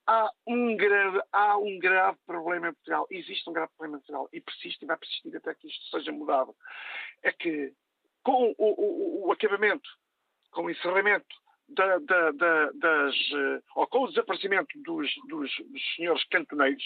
há 0.06 0.30
um, 0.46 0.76
grave, 0.76 1.22
há 1.32 1.58
um 1.58 1.80
grave 1.80 2.18
problema 2.26 2.70
em 2.70 2.74
Portugal. 2.74 3.08
Existe 3.10 3.50
um 3.50 3.54
grave 3.54 3.72
problema 3.78 3.98
em 3.98 4.02
Portugal 4.02 4.30
e 4.34 4.42
persiste 4.42 4.84
e 4.84 4.88
vai 4.88 4.98
persistir 4.98 5.36
até 5.36 5.54
que 5.56 5.68
isto 5.68 5.86
seja 5.90 6.12
mudado. 6.12 6.56
É 7.24 7.32
que 7.32 7.74
com 8.24 8.54
o, 8.58 9.24
o, 9.24 9.28
o 9.28 9.32
acabamento, 9.32 9.90
com 10.52 10.64
o 10.64 10.70
encerramento 10.70 11.36
da, 11.70 12.00
da, 12.00 12.32
da, 12.32 12.72
das, 12.74 13.16
ou 13.76 13.88
com 13.88 14.04
o 14.04 14.08
desaparecimento 14.08 14.78
dos, 14.82 15.10
dos, 15.28 15.52
dos 15.58 15.96
senhores 15.96 16.24
cantoneiros, 16.26 16.84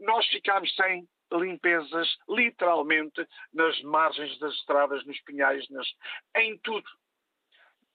nós 0.00 0.26
ficámos 0.26 0.74
sem 0.74 1.08
limpezas, 1.32 2.08
literalmente, 2.28 3.26
nas 3.52 3.80
margens 3.82 4.38
das 4.38 4.54
estradas, 4.54 5.04
nos 5.04 5.20
pinhais, 5.22 5.68
nas, 5.70 5.86
em 6.36 6.58
tudo. 6.58 6.88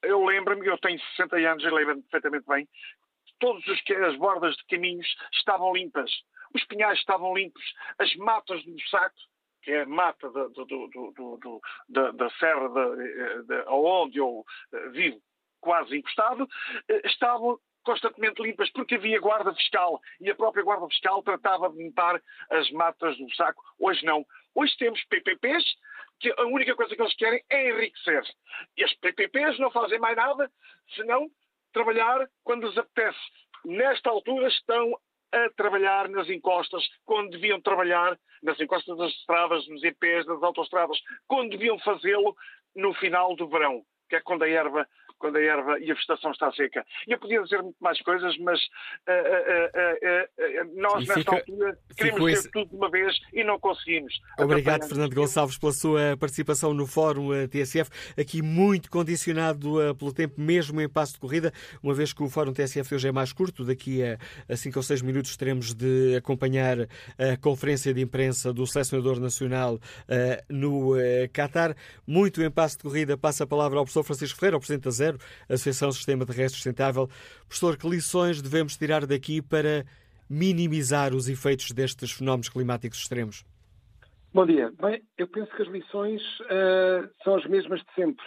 Eu 0.02 0.24
lembro-me, 0.24 0.68
eu 0.68 0.78
tenho 0.78 1.00
60 1.00 1.36
anos 1.38 1.64
e 1.64 1.70
lembro-me 1.70 2.02
perfeitamente 2.04 2.46
bem, 2.48 2.68
todas 3.40 3.64
as 3.68 4.16
bordas 4.18 4.56
de 4.56 4.66
caminhos 4.66 5.08
estavam 5.34 5.74
limpas, 5.74 6.12
os 6.54 6.64
pinhais 6.66 6.98
estavam 7.00 7.36
limpos, 7.36 7.64
as 8.00 8.14
matas 8.16 8.64
do 8.64 8.80
saco, 8.90 9.16
que 9.62 9.72
é 9.72 9.82
a 9.82 9.86
mata 9.86 10.30
do, 10.30 10.50
do, 10.50 10.88
do, 10.88 11.62
da, 11.90 12.12
da, 12.12 12.30
serra 12.32 12.70
de, 12.70 13.44
de, 13.44 13.64
onde 13.68 14.20
eu 14.20 14.46
eh, 14.72 14.90
vivo, 14.90 15.20
quase 15.60 15.98
encostado, 15.98 16.48
eh, 16.88 17.02
estavam 17.04 17.60
constantemente 17.86 18.42
limpas, 18.42 18.70
porque 18.72 18.96
havia 18.96 19.20
guarda 19.20 19.54
fiscal 19.54 20.02
e 20.20 20.30
a 20.30 20.36
própria 20.36 20.64
guarda 20.64 20.88
fiscal 20.88 21.24
tratava 21.24 21.70
de 21.70 21.78
limpar 21.78 22.22
as 22.50 22.70
matas 22.72 23.18
do 23.18 23.34
saco. 23.36 23.64
Hoje 23.80 24.04
não. 24.04 24.26
Hoje 24.54 24.76
temos 24.78 25.04
PPPs, 25.06 25.64
que 26.20 26.34
a 26.38 26.44
única 26.46 26.76
coisa 26.76 26.96
que 26.96 27.02
eles 27.02 27.16
querem 27.16 27.44
é 27.50 27.70
enriquecer. 27.70 28.24
E 28.76 28.84
as 28.84 28.94
PPPs 28.96 29.60
não 29.60 29.72
fazem 29.72 30.00
mais 30.00 30.16
nada 30.16 30.52
senão 30.96 31.30
trabalhar 31.72 32.28
quando 32.44 32.68
lhes 32.68 32.78
apetece. 32.78 33.20
Nesta 33.64 34.10
altura 34.10 34.48
estão 34.48 34.98
a 35.32 35.50
trabalhar 35.58 36.08
nas 36.10 36.30
encostas, 36.30 36.88
quando 37.04 37.32
deviam 37.32 37.60
trabalhar 37.60 38.18
nas 38.42 38.60
encostas 38.60 38.98
das 38.98 39.12
estradas, 39.12 39.68
nos 39.68 39.84
EPs, 39.84 40.26
das 40.26 40.42
autoestradas, 40.42 40.98
quando 41.28 41.52
deviam 41.52 41.78
fazê-lo 41.80 42.36
no 42.76 42.94
final 42.94 43.36
do 43.36 43.48
verão, 43.48 43.84
que 44.10 44.16
é 44.16 44.22
quando 44.22 44.44
a 44.44 44.50
erva 44.50 44.88
quando 45.18 45.38
a 45.38 45.42
erva 45.42 45.80
e 45.80 45.92
a 45.92 45.94
vegetação 45.94 46.32
está 46.32 46.52
seca. 46.52 46.86
Eu 47.08 47.20
podia 47.20 47.42
dizer 47.42 47.62
muito 47.62 47.78
mais 47.80 48.00
coisas, 48.02 48.38
mas 48.40 48.60
uh, 49.08 49.12
uh, 49.12 50.66
uh, 50.68 50.82
nós, 50.82 51.04
e 51.04 51.08
nesta 51.08 51.14
fica, 51.16 51.36
altura, 51.36 51.78
queremos 51.98 52.32
esse... 52.32 52.44
ter 52.44 52.52
tudo 52.52 52.70
de 52.70 52.76
uma 52.76 52.90
vez 52.90 53.18
e 53.34 53.44
não 53.44 53.60
conseguimos. 53.60 54.14
Obrigado, 54.40 54.88
Fernando 54.88 55.14
Gonçalves, 55.14 55.58
pela 55.58 55.72
sua 55.72 56.18
participação 56.18 56.74
no 56.74 56.86
Fórum 56.86 57.34
eh, 57.34 57.48
TSF, 57.48 57.90
aqui 58.18 58.42
muito 58.42 58.90
condicionado 58.90 59.80
uh, 59.80 59.96
pelo 59.96 60.14
tempo, 60.14 60.40
mesmo 60.40 60.82
em 60.82 60.90
passo 60.90 61.14
de 61.14 61.20
corrida, 61.20 61.52
uma 61.82 61.94
vez 61.94 62.14
que 62.14 62.24
o 62.24 62.30
Fórum 62.30 62.54
TSF 62.54 62.96
hoje 62.96 63.08
é 63.08 63.12
mais 63.12 63.34
curto, 63.34 63.64
daqui 63.64 64.04
a, 64.04 64.18
a 64.50 64.56
5 64.56 64.78
ou 64.78 64.84
6 64.84 65.02
minutos 65.02 65.36
teremos 65.38 65.74
de 65.74 66.16
acompanhar 66.16 66.78
a 67.18 67.38
conferência 67.42 67.94
de 67.94 68.02
imprensa 68.02 68.54
do 68.54 68.66
selecionador 68.66 69.20
nacional 69.20 69.76
uh, 69.76 69.80
no 70.50 70.94
Qatar. 71.34 71.76
Muito 72.06 72.42
em 72.42 72.52
passo 72.52 72.78
de 72.78 72.84
corrida, 72.84 73.18
passa 73.18 73.44
a 73.44 73.48
palavra 73.48 73.80
ao 73.80 73.86
professor 73.86 74.04
Francisco 74.04 74.40
Ferreira, 74.40 74.56
ao 74.56 74.60
Presidente 74.60 74.84
da 74.84 74.92
Zero, 74.92 75.15
Associação 75.50 75.92
Sistema 75.92 76.26
Terrestre 76.26 76.56
Sustentável. 76.56 77.08
Professor, 77.48 77.78
que 77.78 77.88
lições 77.88 78.42
devemos 78.42 78.78
tirar 78.78 79.06
daqui 79.06 79.42
para 79.42 79.86
minimizar 80.30 81.14
os 81.14 81.30
efeitos 81.30 81.72
destes 81.72 82.12
fenómenos 82.12 82.50
climáticos 82.50 83.00
extremos? 83.00 83.46
Bom 84.34 84.46
dia. 84.46 84.70
Bem, 84.82 85.02
eu 85.18 85.28
penso 85.28 85.50
que 85.56 85.62
as 85.62 85.70
lições 85.70 86.22
uh, 86.42 87.10
são 87.24 87.36
as 87.36 87.46
mesmas 87.46 87.80
de 87.80 87.94
sempre. 87.94 88.26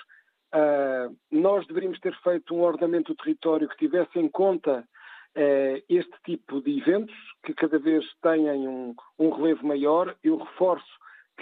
Uh, 0.54 1.14
nós 1.30 1.66
deveríamos 1.66 2.00
ter 2.00 2.16
feito 2.22 2.54
um 2.54 2.60
ordenamento 2.60 3.12
do 3.12 3.16
território 3.16 3.68
que 3.68 3.76
tivesse 3.76 4.18
em 4.18 4.26
conta 4.26 4.78
uh, 4.80 5.84
este 5.86 6.14
tipo 6.24 6.62
de 6.62 6.78
eventos, 6.78 7.14
que 7.44 7.52
cada 7.52 7.78
vez 7.78 8.04
tenham 8.22 8.56
um, 8.56 8.94
um 9.18 9.30
relevo 9.30 9.66
maior. 9.66 10.16
Eu 10.24 10.38
reforço 10.38 10.86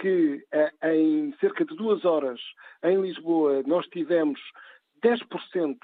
que 0.01 0.45
em 0.83 1.33
cerca 1.39 1.63
de 1.65 1.75
duas 1.75 2.03
horas 2.05 2.39
em 2.83 3.01
Lisboa 3.01 3.63
nós 3.65 3.87
tivemos 3.87 4.39
10% 5.03 5.77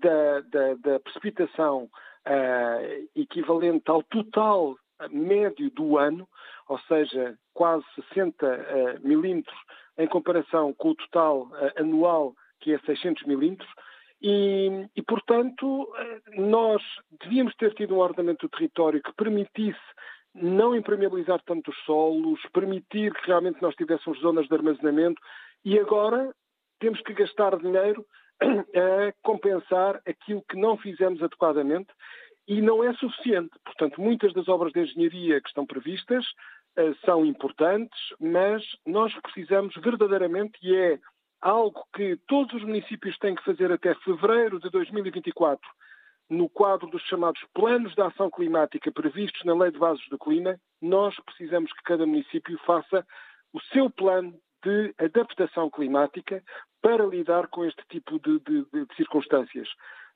da, 0.00 0.40
da, 0.40 0.74
da 0.74 1.00
precipitação 1.00 1.84
uh, 1.84 3.08
equivalente 3.14 3.90
ao 3.90 4.02
total 4.02 4.76
médio 5.10 5.70
do 5.70 5.98
ano, 5.98 6.28
ou 6.68 6.78
seja, 6.80 7.38
quase 7.54 7.84
60 8.12 8.46
uh, 8.46 9.06
milímetros 9.06 9.56
em 9.98 10.06
comparação 10.06 10.72
com 10.74 10.90
o 10.90 10.94
total 10.94 11.42
uh, 11.42 11.80
anual, 11.80 12.34
que 12.60 12.72
é 12.72 12.78
600 12.80 13.24
milímetros, 13.24 13.70
e, 14.20 14.88
e, 14.96 15.02
portanto, 15.02 15.92
nós 16.38 16.82
devíamos 17.20 17.54
ter 17.56 17.74
tido 17.74 17.94
um 17.94 17.98
ordenamento 17.98 18.46
do 18.46 18.50
território 18.50 19.02
que 19.02 19.12
permitisse 19.12 19.78
não 20.34 20.74
impermeabilizar 20.74 21.40
tanto 21.44 21.70
os 21.70 21.76
solos, 21.84 22.40
permitir 22.52 23.12
que 23.12 23.26
realmente 23.26 23.60
nós 23.60 23.74
tivéssemos 23.74 24.18
zonas 24.20 24.48
de 24.48 24.54
armazenamento, 24.54 25.20
e 25.64 25.78
agora 25.78 26.34
temos 26.78 27.00
que 27.02 27.14
gastar 27.14 27.58
dinheiro 27.58 28.04
a 28.42 29.12
compensar 29.22 30.00
aquilo 30.06 30.44
que 30.48 30.56
não 30.56 30.76
fizemos 30.76 31.22
adequadamente 31.22 31.88
e 32.46 32.60
não 32.60 32.84
é 32.84 32.92
suficiente. 32.94 33.50
Portanto, 33.64 34.00
muitas 34.00 34.32
das 34.32 34.48
obras 34.48 34.72
de 34.72 34.80
engenharia 34.80 35.40
que 35.40 35.48
estão 35.48 35.66
previstas 35.66 36.24
uh, 36.78 36.94
são 37.04 37.24
importantes, 37.26 37.98
mas 38.20 38.62
nós 38.86 39.12
precisamos 39.20 39.74
verdadeiramente, 39.76 40.58
e 40.62 40.74
é 40.74 40.98
algo 41.40 41.84
que 41.94 42.16
todos 42.28 42.54
os 42.54 42.62
municípios 42.62 43.18
têm 43.18 43.34
que 43.34 43.44
fazer 43.44 43.72
até 43.72 43.94
fevereiro 43.96 44.60
de 44.60 44.70
2024, 44.70 45.60
no 46.28 46.48
quadro 46.48 46.88
dos 46.88 47.02
chamados 47.02 47.40
planos 47.54 47.94
de 47.94 48.02
ação 48.02 48.30
climática 48.30 48.90
previstos 48.90 49.44
na 49.44 49.54
Lei 49.54 49.70
de 49.70 49.78
Bases 49.78 50.08
do 50.08 50.18
Clima, 50.18 50.58
nós 50.80 51.14
precisamos 51.24 51.72
que 51.72 51.82
cada 51.84 52.04
município 52.04 52.58
faça 52.64 53.06
o 53.52 53.60
seu 53.72 53.88
plano 53.88 54.34
de 54.62 54.94
adaptação 54.98 55.70
climática 55.70 56.42
para 56.82 57.04
lidar 57.04 57.48
com 57.48 57.64
este 57.64 57.82
tipo 57.88 58.18
de, 58.20 58.38
de, 58.40 58.64
de 58.70 58.94
circunstâncias, 58.96 59.68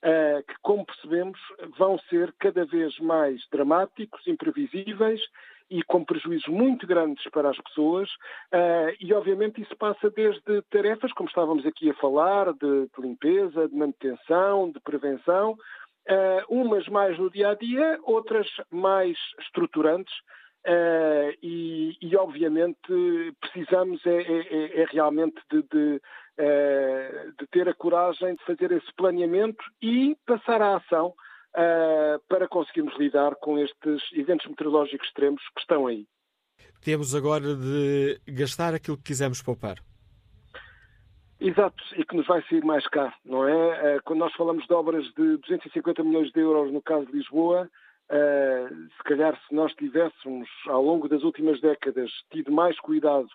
uh, 0.05 0.43
que, 0.47 0.55
como 0.62 0.86
percebemos, 0.86 1.38
vão 1.76 1.99
ser 2.09 2.32
cada 2.38 2.64
vez 2.64 2.99
mais 3.01 3.41
dramáticos, 3.51 4.26
imprevisíveis 4.26 5.20
e 5.70 5.82
com 5.84 6.05
prejuízos 6.05 6.49
muito 6.49 6.86
grandes 6.86 7.22
para 7.30 7.51
as 7.51 7.59
pessoas. 7.59 8.11
Uh, 8.53 8.95
e, 9.01 9.12
obviamente, 9.14 9.61
isso 9.61 9.76
passa 9.76 10.11
desde 10.11 10.62
tarefas, 10.70 11.12
como 11.12 11.28
estávamos 11.28 11.64
aqui 11.64 11.91
a 11.91 11.95
falar, 11.95 12.53
de, 12.55 12.86
de 12.86 13.01
limpeza, 13.01 13.68
de 13.68 13.74
manutenção, 13.74 14.70
de 14.70 14.80
prevenção, 14.80 15.53
uh, 15.53 16.45
umas 16.49 16.86
mais 16.88 17.18
no 17.18 17.30
dia 17.30 17.51
a 17.51 17.55
dia, 17.55 17.99
outras 18.03 18.49
mais 18.70 19.16
estruturantes 19.41 20.14
Uh, 20.66 21.32
e, 21.42 21.96
e, 22.02 22.14
obviamente 22.16 22.76
precisamos 23.40 24.04
é, 24.04 24.11
é, 24.11 24.40
é, 24.40 24.82
é 24.82 24.86
realmente 24.90 25.40
de, 25.50 25.62
de, 25.62 25.96
uh, 25.96 27.32
de, 27.38 27.46
ter 27.50 27.66
a 27.66 27.72
coragem 27.72 28.34
de 28.34 28.44
fazer 28.44 28.70
esse 28.70 28.92
planeamento 28.94 29.64
e 29.80 30.14
passar 30.26 30.61
à 30.61 30.76
ação 30.76 31.14
uh, 31.56 32.20
para 32.28 32.46
conseguirmos 32.46 32.94
lidar 32.98 33.36
com 33.36 33.58
estes 33.58 34.02
eventos 34.12 34.46
meteorológicos 34.48 35.06
extremos 35.06 35.42
que 35.54 35.62
estão 35.62 35.86
aí. 35.86 36.06
Temos 36.82 37.14
agora 37.14 37.54
de 37.54 38.20
gastar 38.28 38.74
aquilo 38.74 38.98
que 38.98 39.04
quisermos 39.04 39.40
poupar. 39.40 39.78
Exato, 41.40 41.82
e 41.96 42.04
que 42.04 42.16
nos 42.16 42.26
vai 42.26 42.42
sair 42.50 42.62
mais 42.62 42.86
caro, 42.88 43.14
não 43.24 43.48
é? 43.48 43.98
Quando 44.04 44.18
nós 44.18 44.34
falamos 44.34 44.66
de 44.66 44.74
obras 44.74 45.06
de 45.14 45.38
250 45.38 46.04
milhões 46.04 46.30
de 46.32 46.40
euros 46.40 46.70
no 46.70 46.82
caso 46.82 47.06
de 47.06 47.12
Lisboa, 47.12 47.66
Uh, 48.11 48.88
se 48.96 49.02
calhar, 49.04 49.40
se 49.46 49.54
nós 49.54 49.72
tivéssemos, 49.74 50.48
ao 50.66 50.82
longo 50.82 51.08
das 51.08 51.22
últimas 51.22 51.61
décadas, 51.61 52.11
tido 52.32 52.50
mais 52.50 52.78
cuidado 52.80 53.28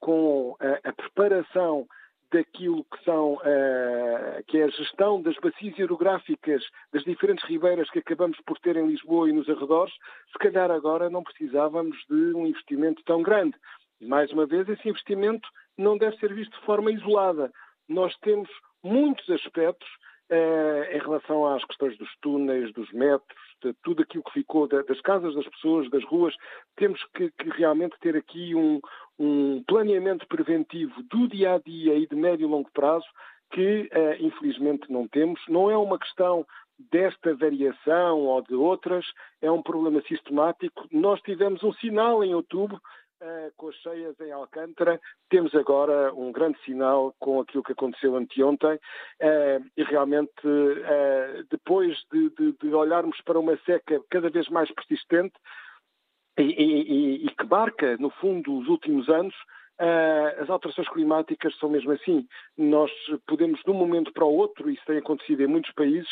com 0.00 0.54
a, 0.60 0.88
a 0.88 0.92
preparação 0.92 1.86
daquilo 2.30 2.84
que 2.84 3.02
são 3.04 3.34
uh, 3.34 4.44
que 4.46 4.58
é 4.58 4.64
a 4.64 4.68
gestão 4.68 5.22
das 5.22 5.34
bacias 5.36 5.78
hidrográficas 5.78 6.62
das 6.92 7.02
diferentes 7.04 7.42
ribeiras 7.48 7.88
que 7.90 8.00
acabamos 8.00 8.38
por 8.42 8.58
ter 8.58 8.76
em 8.76 8.86
Lisboa 8.86 9.30
e 9.30 9.32
nos 9.32 9.48
arredores, 9.48 9.94
se 10.30 10.38
calhar 10.38 10.70
agora 10.70 11.08
não 11.08 11.22
precisávamos 11.22 11.96
de 12.08 12.34
um 12.34 12.46
investimento 12.46 13.02
tão 13.04 13.22
grande. 13.22 13.56
E 14.00 14.06
mais 14.06 14.30
uma 14.30 14.44
vez, 14.44 14.68
esse 14.68 14.88
investimento 14.88 15.48
não 15.76 15.96
deve 15.96 16.16
ser 16.18 16.34
visto 16.34 16.58
de 16.58 16.66
forma 16.66 16.92
isolada. 16.92 17.50
Nós 17.88 18.14
temos 18.18 18.48
muitos 18.82 19.28
aspectos 19.30 19.88
uh, 20.30 20.94
em 20.94 20.98
relação 20.98 21.46
às 21.46 21.64
questões 21.64 21.96
dos 21.96 22.10
túneis, 22.20 22.72
dos 22.74 22.92
metros, 22.92 23.47
tudo 23.82 24.02
aquilo 24.02 24.24
que 24.24 24.32
ficou 24.32 24.66
das 24.68 25.00
casas 25.00 25.34
das 25.34 25.46
pessoas, 25.48 25.90
das 25.90 26.04
ruas, 26.04 26.34
temos 26.76 27.02
que, 27.14 27.30
que 27.30 27.50
realmente 27.50 27.96
ter 28.00 28.16
aqui 28.16 28.54
um, 28.54 28.80
um, 29.18 29.62
planeamento 29.64 30.26
preventivo 30.26 31.02
do 31.04 31.28
dia 31.28 31.54
a 31.54 31.58
dia 31.58 31.94
e 31.94 32.06
de 32.06 32.16
médio 32.16 32.46
e 32.46 32.50
longo 32.50 32.70
prazo 32.72 33.06
que, 33.50 33.88
uh, 33.92 34.24
infelizmente, 34.24 34.90
não 34.90 35.08
temos. 35.08 35.40
Não 35.48 35.70
é 35.70 35.76
uma 35.76 35.98
questão 35.98 36.46
desta 36.78 37.34
variação 37.34 38.20
ou 38.20 38.42
de 38.42 38.54
outras, 38.54 39.04
é 39.42 39.50
um 39.50 39.62
problema 39.62 40.00
sistemático. 40.02 40.86
Nós 40.92 41.20
tivemos 41.22 41.62
um 41.62 41.72
sinal 41.72 42.22
em 42.22 42.34
outubro 42.34 42.80
com 43.56 43.68
as 43.68 43.74
cheias 43.76 44.18
em 44.20 44.30
Alcântara. 44.32 45.00
Temos 45.28 45.54
agora 45.54 46.12
um 46.14 46.32
grande 46.32 46.58
sinal 46.64 47.14
com 47.18 47.40
aquilo 47.40 47.62
que 47.62 47.72
aconteceu 47.72 48.16
anteontem 48.16 48.74
uh, 48.74 49.64
e 49.76 49.82
realmente 49.82 50.46
uh, 50.46 51.44
depois 51.50 51.96
de, 52.12 52.30
de, 52.30 52.52
de, 52.52 52.74
olharmos 52.74 53.20
para 53.22 53.38
uma 53.38 53.56
seca 53.58 54.00
cada 54.10 54.30
vez 54.30 54.48
mais 54.48 54.70
persistente 54.72 55.34
e, 56.38 56.42
e, 56.42 57.26
e 57.26 57.30
que 57.30 57.46
marca, 57.46 57.96
no 57.98 58.10
fundo, 58.10 58.56
os 58.58 58.68
últimos 58.68 59.08
anos, 59.08 59.34
as 60.40 60.48
alterações 60.50 60.88
climáticas 60.88 61.56
são 61.58 61.68
mesmo 61.68 61.92
assim. 61.92 62.26
Nós 62.56 62.90
podemos, 63.26 63.60
de 63.62 63.70
um 63.70 63.74
momento 63.74 64.12
para 64.12 64.24
o 64.24 64.34
outro, 64.34 64.70
isso 64.70 64.82
tem 64.86 64.98
acontecido 64.98 65.40
em 65.40 65.46
muitos 65.46 65.72
países, 65.72 66.08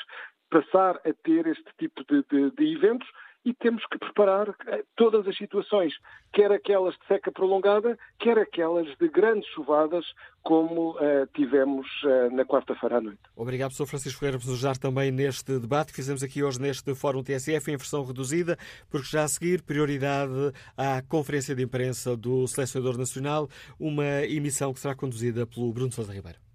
passar 0.50 0.96
a 0.96 1.12
ter 1.24 1.46
este 1.46 1.70
tipo 1.78 2.04
de, 2.04 2.24
de, 2.28 2.50
de 2.52 2.74
eventos 2.74 3.08
e 3.46 3.54
temos 3.54 3.86
que 3.86 3.96
preparar 3.96 4.48
eh, 4.66 4.82
todas 4.96 5.24
as 5.28 5.36
situações, 5.36 5.94
quer 6.32 6.50
aquelas 6.50 6.94
de 6.94 7.06
seca 7.06 7.30
prolongada, 7.30 7.96
quer 8.18 8.36
aquelas 8.36 8.88
de 8.98 9.08
grandes 9.08 9.48
chuvadas, 9.50 10.04
como 10.42 10.96
uh, 10.96 11.26
tivemos 11.32 11.86
uh, 12.02 12.34
na 12.34 12.44
quarta-feira 12.44 12.98
à 12.98 13.00
noite. 13.00 13.20
Obrigado, 13.36 13.72
Sr. 13.72 13.86
Francisco 13.86 14.18
Ferreira, 14.18 14.38
por 14.38 14.46
nos 14.46 14.56
ajudar 14.56 14.76
também 14.78 15.12
neste 15.12 15.60
debate 15.60 15.92
que 15.92 15.96
fizemos 15.96 16.24
aqui 16.24 16.42
hoje 16.42 16.60
neste 16.60 16.92
Fórum 16.94 17.22
TSF 17.22 17.70
em 17.70 17.76
versão 17.76 18.04
reduzida, 18.04 18.56
porque 18.90 19.06
já 19.06 19.22
a 19.22 19.28
seguir, 19.28 19.62
prioridade 19.62 20.52
à 20.76 21.00
conferência 21.02 21.54
de 21.54 21.62
imprensa 21.62 22.16
do 22.16 22.48
Selecionador 22.48 22.98
Nacional, 22.98 23.48
uma 23.78 24.24
emissão 24.24 24.72
que 24.72 24.80
será 24.80 24.94
conduzida 24.94 25.46
pelo 25.46 25.72
Bruno 25.72 25.92
Sousa 25.92 26.12
Ribeiro. 26.12 26.45